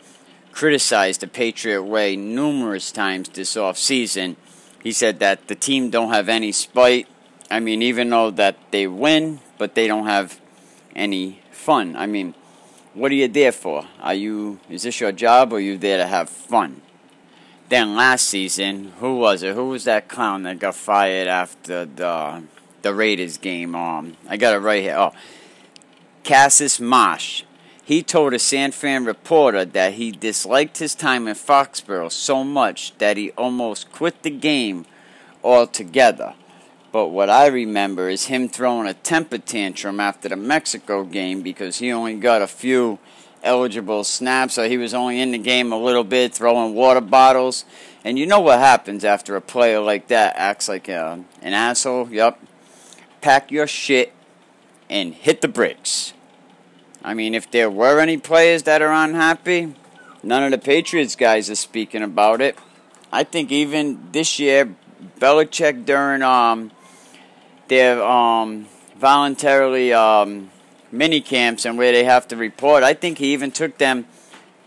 criticized 0.52 1.22
the 1.22 1.28
Patriot 1.28 1.82
way 1.82 2.16
numerous 2.16 2.92
times 2.92 3.30
this 3.30 3.58
off 3.58 3.80
season. 3.80 4.36
He 4.84 4.92
said 4.92 5.18
that 5.22 5.48
the 5.48 5.56
team 5.56 5.90
don't 5.90 6.14
have 6.14 6.30
any 6.30 6.52
spite. 6.52 7.08
I 7.50 7.60
mean, 7.60 7.82
even 7.82 8.12
though 8.12 8.30
that 8.30 8.58
they 8.70 8.86
win, 8.86 9.40
but 9.58 9.74
they 9.74 9.88
don't 9.88 10.06
have 10.06 10.40
any 10.96 11.42
fun. 11.50 11.96
I 11.96 12.06
mean, 12.06 12.36
what 12.98 13.12
are 13.12 13.16
you 13.16 13.28
there 13.28 13.52
for? 13.52 13.86
Are 14.02 14.14
you 14.14 14.60
is 14.70 14.84
this 14.84 15.00
your 15.00 15.12
job 15.12 15.54
or 15.54 15.58
are 15.58 15.60
you 15.60 15.78
there 15.78 15.98
to 15.98 16.08
have 16.08 16.30
fun? 16.30 16.82
Then 17.70 17.96
last 17.96 18.28
season, 18.28 18.94
who 19.00 19.18
was 19.18 19.44
it? 19.44 19.54
Who 19.54 19.70
was 19.70 19.84
that 19.84 20.08
clown 20.08 20.44
that 20.44 20.60
got 20.60 20.74
fired 20.74 21.28
after 21.28 21.86
the 21.86 22.44
the 22.82 22.94
Raiders 22.94 23.38
game? 23.38 23.76
Um, 23.76 24.18
I 24.28 24.38
got 24.38 24.56
it 24.56 24.60
right 24.60 24.82
here. 24.82 24.96
Oh, 24.98 25.14
Cassius 26.24 26.80
Marsh. 26.80 27.44
He 27.84 28.04
told 28.04 28.34
a 28.34 28.40
San 28.40 28.74
Fran 28.74 29.06
reporter 29.06 29.64
that 29.64 29.94
he 29.94 30.12
disliked 30.12 30.80
his 30.80 30.94
time 30.94 31.26
in 31.28 31.36
Foxborough 31.36 32.12
so 32.12 32.44
much 32.44 32.98
that 32.98 33.16
he 33.16 33.32
almost 33.32 33.94
quit 33.94 34.24
the 34.24 34.30
game 34.30 34.86
altogether. 35.42 36.34
But 36.98 37.10
what 37.10 37.30
I 37.30 37.46
remember 37.46 38.10
is 38.10 38.26
him 38.26 38.50
throwing 38.50 38.88
a 38.88 38.96
temper 38.96 39.38
tantrum 39.38 40.00
after 40.00 40.30
the 40.30 40.36
Mexico 40.36 41.04
game 41.04 41.44
because 41.44 41.78
he 41.78 41.92
only 41.92 42.16
got 42.16 42.42
a 42.42 42.48
few 42.48 42.98
eligible 43.44 44.04
snaps, 44.04 44.56
so 44.56 44.68
he 44.68 44.80
was 44.80 44.96
only 44.96 45.22
in 45.22 45.30
the 45.30 45.38
game 45.38 45.72
a 45.72 45.78
little 45.78 46.04
bit, 46.04 46.34
throwing 46.34 46.74
water 46.74 47.00
bottles. 47.00 47.66
And 48.04 48.18
you 48.18 48.26
know 48.26 48.40
what 48.40 48.58
happens 48.58 49.06
after 49.06 49.36
a 49.36 49.42
player 49.42 49.80
like 49.80 50.08
that 50.08 50.38
acts 50.38 50.68
like 50.68 50.90
a, 50.90 51.24
an 51.44 51.54
asshole? 51.54 52.10
Yup. 52.10 52.40
Pack 53.22 53.52
your 53.52 53.68
shit 53.68 54.12
and 54.90 55.14
hit 55.14 55.42
the 55.42 55.48
bricks. 55.48 56.14
I 57.04 57.14
mean, 57.14 57.36
if 57.36 57.52
there 57.52 57.70
were 57.70 58.00
any 58.00 58.18
players 58.18 58.64
that 58.64 58.82
are 58.82 58.92
unhappy, 58.92 59.76
none 60.24 60.44
of 60.44 60.50
the 60.50 60.58
Patriots 60.58 61.16
guys 61.16 61.48
are 61.52 61.56
speaking 61.56 62.02
about 62.02 62.42
it. 62.42 62.58
I 63.12 63.24
think 63.24 63.52
even 63.52 64.12
this 64.14 64.40
year, 64.40 64.76
Belichick 65.20 65.86
during 65.86 66.24
um, 66.24 66.72
their 67.68 68.04
um, 68.04 68.68
voluntarily 68.98 69.94
um, 69.94 70.50
mini 70.92 71.22
camps 71.22 71.66
and 71.66 71.78
where 71.78 71.92
they 71.92 72.04
have 72.04 72.28
to 72.30 72.36
report. 72.36 72.84
I 72.84 72.94
think 72.94 73.18
he 73.18 73.34
even 73.34 73.52
took 73.52 73.78
them 73.78 74.06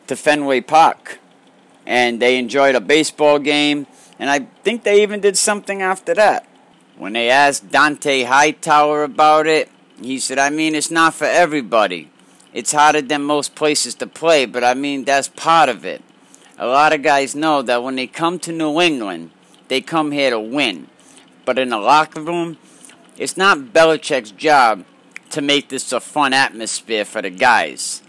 to 0.07 0.17
Fenway 0.17 0.61
Park, 0.61 1.19
and 1.87 2.21
they 2.21 2.39
enjoyed 2.39 2.75
a 2.75 2.81
baseball 2.81 3.39
game. 3.39 3.87
And 4.19 4.29
I 4.29 4.41
think 4.65 4.85
they 4.85 5.03
even 5.03 5.21
did 5.21 5.39
something 5.39 5.81
after 5.83 6.15
that. 6.15 6.47
When 6.99 7.15
they 7.15 7.31
asked 7.31 7.71
Dont'a 7.71 8.27
Hightower 8.27 9.05
about 9.05 9.47
it, 9.47 9.71
he 10.03 10.19
said, 10.19 10.39
I 10.39 10.51
mean, 10.51 10.75
it's 10.75 10.91
not 10.91 11.15
for 11.15 11.25
everybody. 11.25 12.11
It's 12.53 12.73
harder 12.73 13.01
than 13.01 13.23
most 13.23 13.55
places 13.55 13.95
to 13.97 14.07
play, 14.07 14.45
but 14.45 14.65
I 14.65 14.75
mean, 14.75 15.05
that's 15.05 15.29
part 15.29 15.69
of 15.69 15.85
it. 15.85 16.03
A 16.59 16.67
lot 16.67 16.93
of 16.93 17.03
guys 17.03 17.35
know 17.35 17.63
that 17.63 17.83
when 17.83 17.97
they 17.97 18.07
come 18.07 18.39
to 18.41 18.53
New 18.53 18.81
England, 18.81 19.31
they 19.69 19.81
come 19.81 20.11
here 20.11 20.31
to 20.31 20.41
win. 20.41 20.89
But 21.47 21.59
in 21.59 21.71
the 21.71 21.79
locker 21.79 22.21
room, 22.21 22.59
it's 23.21 23.37
not 23.37 23.75
Belichick's 23.75 24.31
job 24.31 24.87
to 25.29 25.43
make 25.43 25.69
this 25.69 25.93
a 25.93 26.01
fun 26.01 26.33
atmosphere 26.33 27.05
for 27.05 27.21
the 27.21 27.29
guys. 27.29 28.03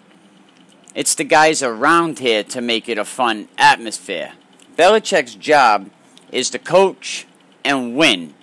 It's 0.96 1.16
the 1.16 1.26
guys 1.26 1.62
around 1.62 2.20
here 2.20 2.46
to 2.46 2.62
make 2.62 2.88
it 2.88 2.98
a 2.98 3.04
fun 3.04 3.50
atmosphere. 3.58 4.32
Belichick's 4.78 5.36
job 5.36 5.92
is 6.32 6.50
to 6.52 6.60
coach 6.60 7.28
and 7.66 7.98
win. 7.98 8.34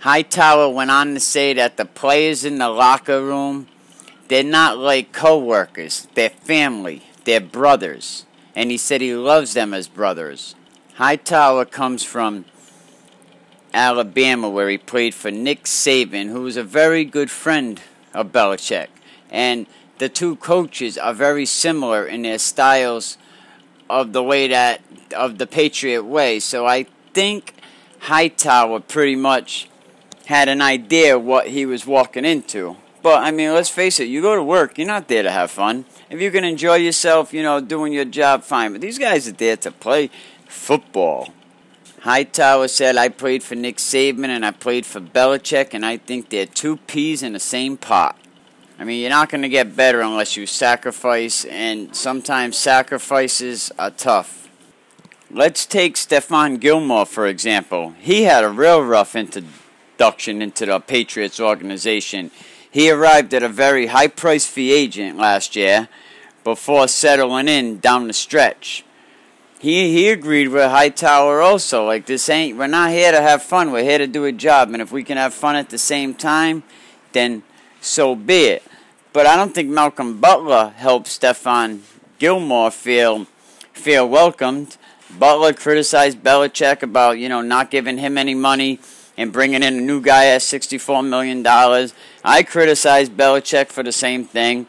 Hightower 0.00 0.70
went 0.70 0.90
on 0.90 1.12
to 1.12 1.20
say 1.20 1.52
that 1.52 1.76
the 1.76 1.84
players 1.84 2.42
in 2.42 2.56
the 2.56 2.70
locker 2.70 3.22
room, 3.22 3.68
they're 4.28 4.42
not 4.42 4.78
like 4.78 5.12
co-workers. 5.12 6.08
They're 6.14 6.30
family. 6.30 7.02
They're 7.24 7.40
brothers. 7.40 8.24
And 8.56 8.70
he 8.70 8.78
said 8.78 9.02
he 9.02 9.14
loves 9.14 9.52
them 9.52 9.74
as 9.74 9.86
brothers. 9.86 10.54
Hightower 10.94 11.66
comes 11.66 12.04
from 12.04 12.46
Alabama, 13.74 14.48
where 14.48 14.70
he 14.70 14.78
played 14.78 15.14
for 15.14 15.30
Nick 15.30 15.64
Saban, 15.64 16.30
who 16.30 16.42
was 16.42 16.56
a 16.56 16.62
very 16.62 17.04
good 17.04 17.30
friend 17.30 17.80
of 18.14 18.32
Belichick. 18.32 18.86
And 19.30 19.66
the 19.98 20.08
two 20.08 20.36
coaches 20.36 20.96
are 20.96 21.12
very 21.12 21.44
similar 21.44 22.06
in 22.06 22.22
their 22.22 22.38
styles 22.38 23.18
of 23.90 24.12
the 24.12 24.22
way 24.22 24.48
that 24.48 24.80
of 25.14 25.38
the 25.38 25.46
Patriot 25.46 26.04
way. 26.04 26.40
So 26.40 26.66
I 26.66 26.86
think 27.12 27.54
Hightower 28.00 28.80
pretty 28.80 29.16
much 29.16 29.68
had 30.26 30.48
an 30.48 30.62
idea 30.62 31.18
what 31.18 31.48
he 31.48 31.66
was 31.66 31.86
walking 31.86 32.24
into. 32.24 32.76
But 33.02 33.22
I 33.22 33.30
mean, 33.30 33.52
let's 33.52 33.68
face 33.68 34.00
it, 34.00 34.04
you 34.04 34.22
go 34.22 34.34
to 34.34 34.42
work, 34.42 34.78
you're 34.78 34.86
not 34.86 35.08
there 35.08 35.22
to 35.22 35.30
have 35.30 35.50
fun. 35.50 35.84
If 36.08 36.20
you 36.20 36.30
can 36.30 36.44
enjoy 36.44 36.76
yourself, 36.76 37.34
you 37.34 37.42
know, 37.42 37.60
doing 37.60 37.92
your 37.92 38.06
job, 38.06 38.42
fine. 38.44 38.72
But 38.72 38.80
these 38.80 38.98
guys 38.98 39.28
are 39.28 39.32
there 39.32 39.58
to 39.58 39.70
play 39.70 40.10
football. 40.46 41.34
Hightower 42.04 42.68
said, 42.68 42.98
I 42.98 43.08
played 43.08 43.42
for 43.42 43.54
Nick 43.54 43.78
Saban 43.78 44.26
and 44.26 44.44
I 44.44 44.50
played 44.50 44.84
for 44.84 45.00
Belichick, 45.00 45.72
and 45.72 45.86
I 45.86 45.96
think 45.96 46.28
they're 46.28 46.44
two 46.44 46.76
peas 46.76 47.22
in 47.22 47.32
the 47.32 47.40
same 47.40 47.78
pot. 47.78 48.18
I 48.78 48.84
mean, 48.84 49.00
you're 49.00 49.08
not 49.08 49.30
going 49.30 49.40
to 49.40 49.48
get 49.48 49.74
better 49.74 50.02
unless 50.02 50.36
you 50.36 50.44
sacrifice, 50.44 51.46
and 51.46 51.96
sometimes 51.96 52.58
sacrifices 52.58 53.72
are 53.78 53.90
tough. 53.90 54.50
Let's 55.30 55.64
take 55.64 55.94
Stephon 55.94 56.60
Gilmore, 56.60 57.06
for 57.06 57.26
example. 57.26 57.94
He 57.98 58.24
had 58.24 58.44
a 58.44 58.50
real 58.50 58.82
rough 58.82 59.16
introduction 59.16 60.42
into 60.42 60.66
the 60.66 60.80
Patriots 60.80 61.40
organization. 61.40 62.30
He 62.70 62.90
arrived 62.90 63.32
at 63.32 63.42
a 63.42 63.48
very 63.48 63.86
high 63.86 64.08
priced 64.08 64.50
free 64.50 64.72
agent 64.72 65.16
last 65.16 65.56
year, 65.56 65.88
before 66.44 66.86
settling 66.86 67.48
in 67.48 67.78
down 67.78 68.08
the 68.08 68.12
stretch. 68.12 68.83
He 69.64 69.94
he 69.94 70.10
agreed 70.10 70.48
with 70.48 70.70
Hightower 70.70 71.40
also. 71.40 71.86
Like 71.86 72.04
this 72.04 72.28
ain't 72.28 72.58
we're 72.58 72.66
not 72.66 72.90
here 72.90 73.10
to 73.10 73.22
have 73.22 73.42
fun. 73.42 73.72
We're 73.72 73.82
here 73.82 73.96
to 73.96 74.06
do 74.06 74.26
a 74.26 74.30
job, 74.30 74.68
and 74.74 74.82
if 74.82 74.92
we 74.92 75.02
can 75.02 75.16
have 75.16 75.32
fun 75.32 75.56
at 75.56 75.70
the 75.70 75.78
same 75.78 76.12
time, 76.12 76.64
then 77.12 77.42
so 77.80 78.14
be 78.14 78.44
it. 78.44 78.62
But 79.14 79.24
I 79.24 79.36
don't 79.36 79.54
think 79.54 79.70
Malcolm 79.70 80.20
Butler 80.20 80.74
helped 80.76 81.06
Stephon 81.06 81.80
Gilmore 82.18 82.70
feel 82.70 83.24
feel 83.72 84.06
welcomed. 84.06 84.76
Butler 85.18 85.54
criticized 85.54 86.18
Belichick 86.18 86.82
about 86.82 87.18
you 87.18 87.30
know 87.30 87.40
not 87.40 87.70
giving 87.70 87.96
him 87.96 88.18
any 88.18 88.34
money 88.34 88.80
and 89.16 89.32
bringing 89.32 89.62
in 89.62 89.78
a 89.78 89.80
new 89.80 90.02
guy 90.02 90.26
at 90.26 90.42
$64 90.42 91.08
million. 91.08 91.42
I 92.22 92.42
criticized 92.42 93.16
Belichick 93.16 93.68
for 93.68 93.82
the 93.82 93.92
same 93.92 94.26
thing. 94.26 94.66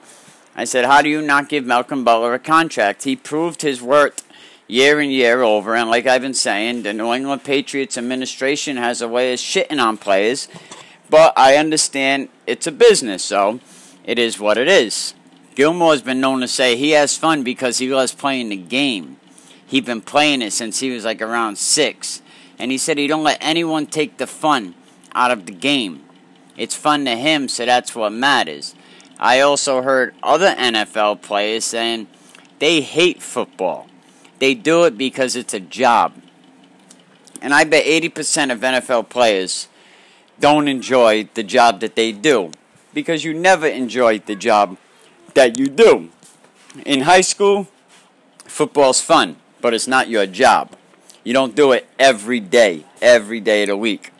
I 0.56 0.64
said, 0.64 0.86
How 0.86 1.02
do 1.02 1.10
you 1.10 1.22
not 1.22 1.50
give 1.50 1.66
Malcolm 1.66 2.06
Butler 2.06 2.34
a 2.34 2.40
contract? 2.40 3.04
He 3.04 3.18
proved 3.18 3.62
his 3.62 3.82
worth 3.82 4.25
year 4.68 5.00
and 5.00 5.12
year 5.12 5.42
over, 5.42 5.76
and 5.76 5.90
like 5.90 6.06
I've 6.06 6.22
been 6.22 6.34
saying, 6.34 6.84
the 6.84 6.94
New 6.94 7.14
England 7.14 7.44
Patriots 7.44 7.98
administration 7.98 8.78
has 8.78 9.02
a 9.02 9.08
way 9.08 9.34
of 9.34 9.40
shitting 9.40 9.82
on 9.82 9.98
players, 9.98 10.48
but 11.10 11.34
I 11.38 11.56
understand 11.58 12.30
it's 12.48 12.68
a 12.68 12.72
business, 12.72 13.24
so 13.24 13.60
it 14.04 14.18
is 14.20 14.40
what 14.40 14.58
it 14.58 14.68
is. 14.68 15.14
Gilmore's 15.56 16.02
been 16.02 16.20
known 16.20 16.42
to 16.42 16.48
say 16.48 16.76
he 16.76 16.92
has 16.92 17.18
fun 17.18 17.44
because 17.44 17.78
he 17.78 17.94
loves 17.94 18.14
playing 18.14 18.50
the 18.50 18.58
game. 18.58 19.18
He's 19.66 19.86
been 19.86 20.02
playing 20.02 20.42
it 20.42 20.52
since 20.52 20.80
he 20.80 20.92
was 20.92 21.06
like 21.06 21.22
around 21.22 21.58
six 21.58 22.22
and 22.58 22.72
he 22.72 22.78
said 22.78 22.98
he 22.98 23.08
don't 23.08 23.24
let 23.24 23.38
anyone 23.42 23.86
take 23.86 24.18
the 24.18 24.28
fun 24.28 24.76
out 25.14 25.32
of 25.32 25.46
the 25.46 25.52
game. 25.52 26.04
It's 26.58 26.76
fun 26.76 27.06
to 27.06 27.16
him, 27.16 27.48
so 27.48 27.66
that's 27.66 27.96
what 27.96 28.12
matters. 28.12 28.76
I 29.20 29.42
also 29.42 29.82
heard 29.82 30.16
other 30.24 30.54
NFL 30.56 31.22
players 31.22 31.66
saying 31.66 32.08
they 32.60 32.82
hate 32.82 33.22
football. 33.22 33.88
They 34.40 34.54
do 34.54 34.84
it 34.86 34.98
because 34.98 35.36
it's 35.36 35.54
a 35.54 35.60
job. 35.60 36.14
And 37.42 37.54
I 37.54 37.64
bet 37.64 37.86
80% 37.86 38.52
of 38.52 38.60
NFL 38.60 39.10
players 39.10 39.68
don't 40.40 40.68
enjoy 40.68 41.30
the 41.34 41.44
job 41.44 41.80
that 41.80 41.96
they 41.96 42.12
do 42.12 42.52
because 42.94 43.24
you 43.24 43.34
never 43.34 43.68
enjoy 43.68 44.20
the 44.20 44.36
job 44.36 44.78
that 45.34 45.60
you 45.60 45.68
do. 45.68 46.10
In 46.86 47.02
high 47.02 47.22
school, 47.22 47.68
football's 48.46 49.02
fun, 49.02 49.38
but 49.62 49.74
it's 49.74 49.88
not 49.88 50.10
your 50.10 50.26
job. 50.26 50.76
You 51.24 51.34
don't 51.34 51.56
do 51.56 51.72
it 51.72 51.88
every 51.98 52.40
day, 52.40 52.86
every 53.02 53.40
day 53.40 53.64
of 53.64 53.70
the 53.70 53.78
week. 53.78 54.12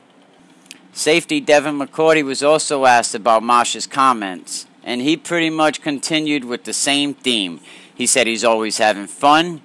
Safety 0.94 1.40
Devin 1.42 1.78
McCourty 1.78 2.24
was 2.24 2.42
also 2.42 2.86
asked 2.86 3.16
about 3.16 3.44
Marsh's 3.44 3.86
comments, 3.86 4.66
and 4.84 5.02
he 5.02 5.18
pretty 5.18 5.50
much 5.50 5.82
continued 5.82 6.46
with 6.46 6.64
the 6.64 6.74
same 6.74 7.14
theme. 7.14 7.60
He 7.94 8.08
said 8.08 8.28
he's 8.28 8.44
always 8.44 8.78
having 8.78 9.08
fun, 9.08 9.62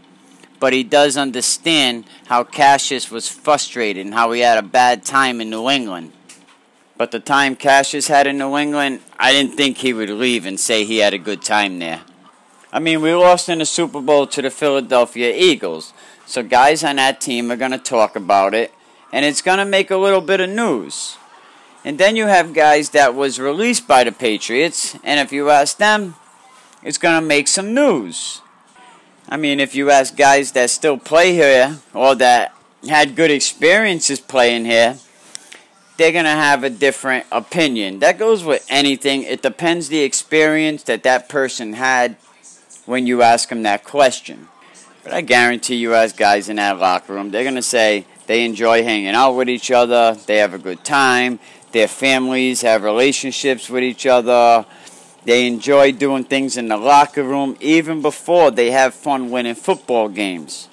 but 0.61 0.75
he 0.75 0.85
does 0.85 1.17
understand 1.17 2.05
how 2.27 2.45
Cassius 2.45 3.11
was 3.11 3.29
frustrated 3.29 4.05
and 4.05 4.15
how 4.15 4.31
he 4.31 4.41
had 4.41 4.59
a 4.59 4.63
bad 4.63 5.05
time 5.05 5.41
in 5.41 5.51
New 5.51 5.69
England. 5.69 6.13
But 6.99 7.13
the 7.13 7.19
time 7.19 7.57
Cassius 7.57 8.09
had 8.09 8.27
in 8.27 8.37
New 8.37 8.57
England, 8.59 9.01
I 9.19 9.33
didn't 9.33 9.57
think 9.57 9.79
he 9.79 9.95
would 9.95 10.11
leave 10.11 10.45
and 10.45 10.61
say 10.61 10.85
he 10.85 10.99
had 10.99 11.15
a 11.15 11.19
good 11.19 11.41
time 11.41 11.79
there. 11.79 12.03
I 12.73 12.79
mean, 12.79 13.01
we 13.01 13.15
lost 13.15 13.49
in 13.49 13.59
the 13.59 13.67
Super 13.67 14.03
Bowl 14.03 14.27
to 14.29 14.43
the 14.43 14.51
Philadelphia 14.51 15.35
Eagles, 15.35 15.95
so 16.27 16.43
guys 16.43 16.85
on 16.85 16.97
that 16.97 17.21
team 17.21 17.51
are 17.51 17.57
going 17.57 17.71
to 17.73 17.79
talk 17.79 18.15
about 18.15 18.55
it, 18.55 18.73
and 19.13 19.25
it's 19.25 19.43
going 19.43 19.59
to 19.59 19.65
make 19.65 19.91
a 19.91 19.97
little 19.97 20.21
bit 20.21 20.41
of 20.41 20.51
news. 20.51 21.17
And 21.85 21.99
then 21.99 22.15
you 22.15 22.27
have 22.27 22.53
guys 22.53 22.91
that 22.91 23.15
was 23.15 23.41
released 23.41 23.89
by 23.89 24.05
the 24.05 24.13
Patriots, 24.13 24.95
and 25.03 25.19
if 25.19 25.33
you 25.33 25.49
ask 25.49 25.79
them, 25.79 26.17
it's 26.83 26.99
going 26.99 27.21
to 27.21 27.27
make 27.27 27.49
some 27.49 27.75
news. 27.75 28.43
I 29.33 29.37
mean, 29.37 29.61
if 29.61 29.77
you 29.77 29.93
ask 29.93 30.17
guys 30.17 30.51
that 30.53 30.71
still 30.71 30.99
play 30.99 31.35
here 31.35 31.79
or 31.95 32.17
that 32.17 32.53
had 32.89 33.15
good 33.15 33.31
experiences 33.31 34.19
playing 34.19 34.65
here, 34.65 34.97
they're 35.97 36.11
going 36.11 36.25
to 36.25 36.31
have 36.31 36.65
a 36.65 36.71
different 36.71 37.27
opinion. 37.31 38.01
That 38.01 38.19
goes 38.19 38.43
with 38.43 38.67
anything. 38.69 39.23
It 39.23 39.41
depends 39.41 39.89
the 39.89 40.01
experience 40.01 40.83
that 40.85 41.05
that 41.05 41.29
person 41.29 41.75
had 41.75 42.17
when 42.87 43.07
you 43.07 43.23
ask 43.23 43.51
them 43.51 43.63
that 43.63 43.85
question. 43.85 44.49
But 45.05 45.13
I 45.13 45.21
guarantee 45.21 45.77
you, 45.77 45.95
as 45.95 46.13
guys 46.13 46.49
in 46.49 46.57
that 46.57 46.79
locker 46.81 47.13
room, 47.13 47.31
they're 47.31 47.45
going 47.45 47.55
to 47.55 47.63
say 47.63 48.07
they 48.27 48.45
enjoy 48.45 48.83
hanging 48.83 49.15
out 49.15 49.33
with 49.33 49.49
each 49.49 49.71
other, 49.71 50.17
they 50.27 50.39
have 50.39 50.55
a 50.55 50.59
good 50.59 50.85
time, 50.85 51.39
their 51.71 51.89
families 51.89 52.63
have 52.63 52.83
relationships 52.83 53.71
with 53.71 53.85
each 53.85 54.07
other, 54.07 54.67
they 55.25 55.47
enjoy 55.47 55.93
doing 55.93 56.25
things 56.25 56.57
in 56.57 56.69
the 56.69 56.77
locker 56.77 57.23
room 57.23 57.57
even 57.61 58.01
before 58.03 58.51
they 58.51 58.71
have 58.71 58.95
fun 58.95 59.31
winning 59.31 59.55
football 59.55 60.09
games. 60.09 60.69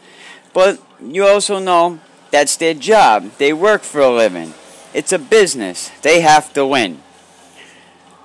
But 0.54 0.82
you 1.02 1.26
also 1.26 1.60
know 1.60 2.00
that's 2.32 2.56
their 2.58 2.74
job, 2.74 3.32
they 3.38 3.54
work 3.54 3.84
for 3.84 4.02
a 4.02 4.10
living. 4.10 4.54
It's 4.94 5.12
a 5.12 5.20
business, 5.20 5.92
they 6.02 6.22
have 6.22 6.54
to 6.54 6.66
win. 6.66 7.02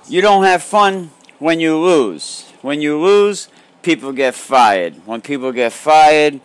You 0.07 0.21
don't 0.21 0.43
have 0.43 0.63
fun 0.63 1.11
when 1.39 1.59
you 1.59 1.77
lose. 1.77 2.49
When 2.61 2.81
you 2.81 2.99
lose, 2.99 3.47
people 3.81 4.11
get 4.11 4.35
fired. 4.35 4.95
When 5.05 5.21
people 5.21 5.51
get 5.51 5.73
fired, 5.73 6.39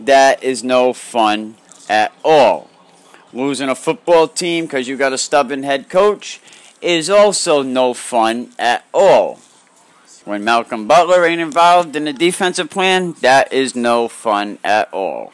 that 0.00 0.42
is 0.42 0.62
no 0.64 0.92
fun 0.92 1.56
at 1.88 2.12
all. 2.24 2.70
Losing 3.32 3.68
a 3.68 3.74
football 3.74 4.28
team 4.28 4.64
because 4.64 4.86
you 4.86 4.96
got 4.96 5.12
a 5.12 5.18
stubborn 5.18 5.62
head 5.62 5.88
coach 5.88 6.40
is 6.84 7.08
also 7.08 7.62
no 7.62 7.94
fun 7.94 8.50
at 8.58 8.84
all. 8.92 9.40
When 10.24 10.44
Malcolm 10.44 10.86
Butler 10.86 11.24
ain't 11.24 11.40
involved 11.40 11.96
in 11.96 12.04
the 12.04 12.12
defensive 12.12 12.70
plan, 12.70 13.14
that 13.20 13.52
is 13.52 13.74
no 13.74 14.08
fun 14.08 14.58
at 14.62 14.92
all. 14.92 15.32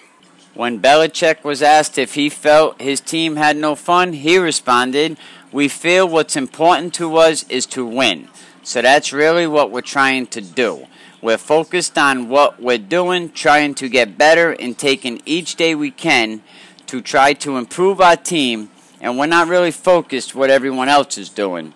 When 0.55 0.81
Belichick 0.81 1.45
was 1.45 1.63
asked 1.63 1.97
if 1.97 2.15
he 2.15 2.29
felt 2.29 2.81
his 2.81 3.01
team 3.01 3.37
had 3.37 3.57
no 3.57 3.75
fun, 3.75 4.13
he 4.13 4.37
responded, 4.37 5.17
We 5.53 5.69
feel 5.69 6.09
what's 6.09 6.37
important 6.37 6.93
to 6.95 7.17
us 7.17 7.45
is 7.49 7.67
to 7.67 7.87
win. 7.87 8.29
So 8.63 8.83
that's 8.83 9.13
really 9.13 9.47
what 9.47 9.71
we're 9.71 9.81
trying 9.81 10.27
to 10.29 10.41
do. 10.41 10.87
We're 11.23 11.39
focused 11.39 11.99
on 11.99 12.29
what 12.29 12.61
we're 12.61 12.79
doing, 12.79 13.31
trying 13.31 13.75
to 13.77 13.89
get 13.89 14.19
better, 14.19 14.53
and 14.53 14.77
taking 14.77 15.23
each 15.25 15.57
day 15.57 15.75
we 15.75 15.91
can 15.91 16.43
to 16.87 17.01
try 17.01 17.33
to 17.35 17.57
improve 17.57 18.01
our 18.01 18.17
team, 18.17 18.71
and 19.01 19.19
we're 19.19 19.27
not 19.27 19.49
really 19.49 19.71
focused 19.71 20.35
what 20.35 20.51
everyone 20.51 20.89
else 20.89 21.17
is 21.17 21.29
doing. 21.29 21.73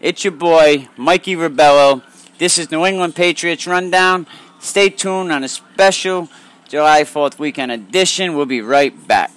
It's 0.00 0.24
your 0.24 0.32
boy, 0.32 0.88
Mikey 0.96 1.36
Ribello. 1.36 2.02
This 2.38 2.58
is 2.58 2.70
New 2.70 2.84
England 2.84 3.14
Patriots 3.14 3.66
Rundown. 3.66 4.26
Stay 4.58 4.90
tuned 4.90 5.32
on 5.32 5.44
a 5.44 5.48
special 5.48 6.28
July 6.68 7.02
4th 7.02 7.38
weekend 7.38 7.70
edition. 7.70 8.34
We'll 8.34 8.46
be 8.46 8.60
right 8.60 9.06
back. 9.06 9.30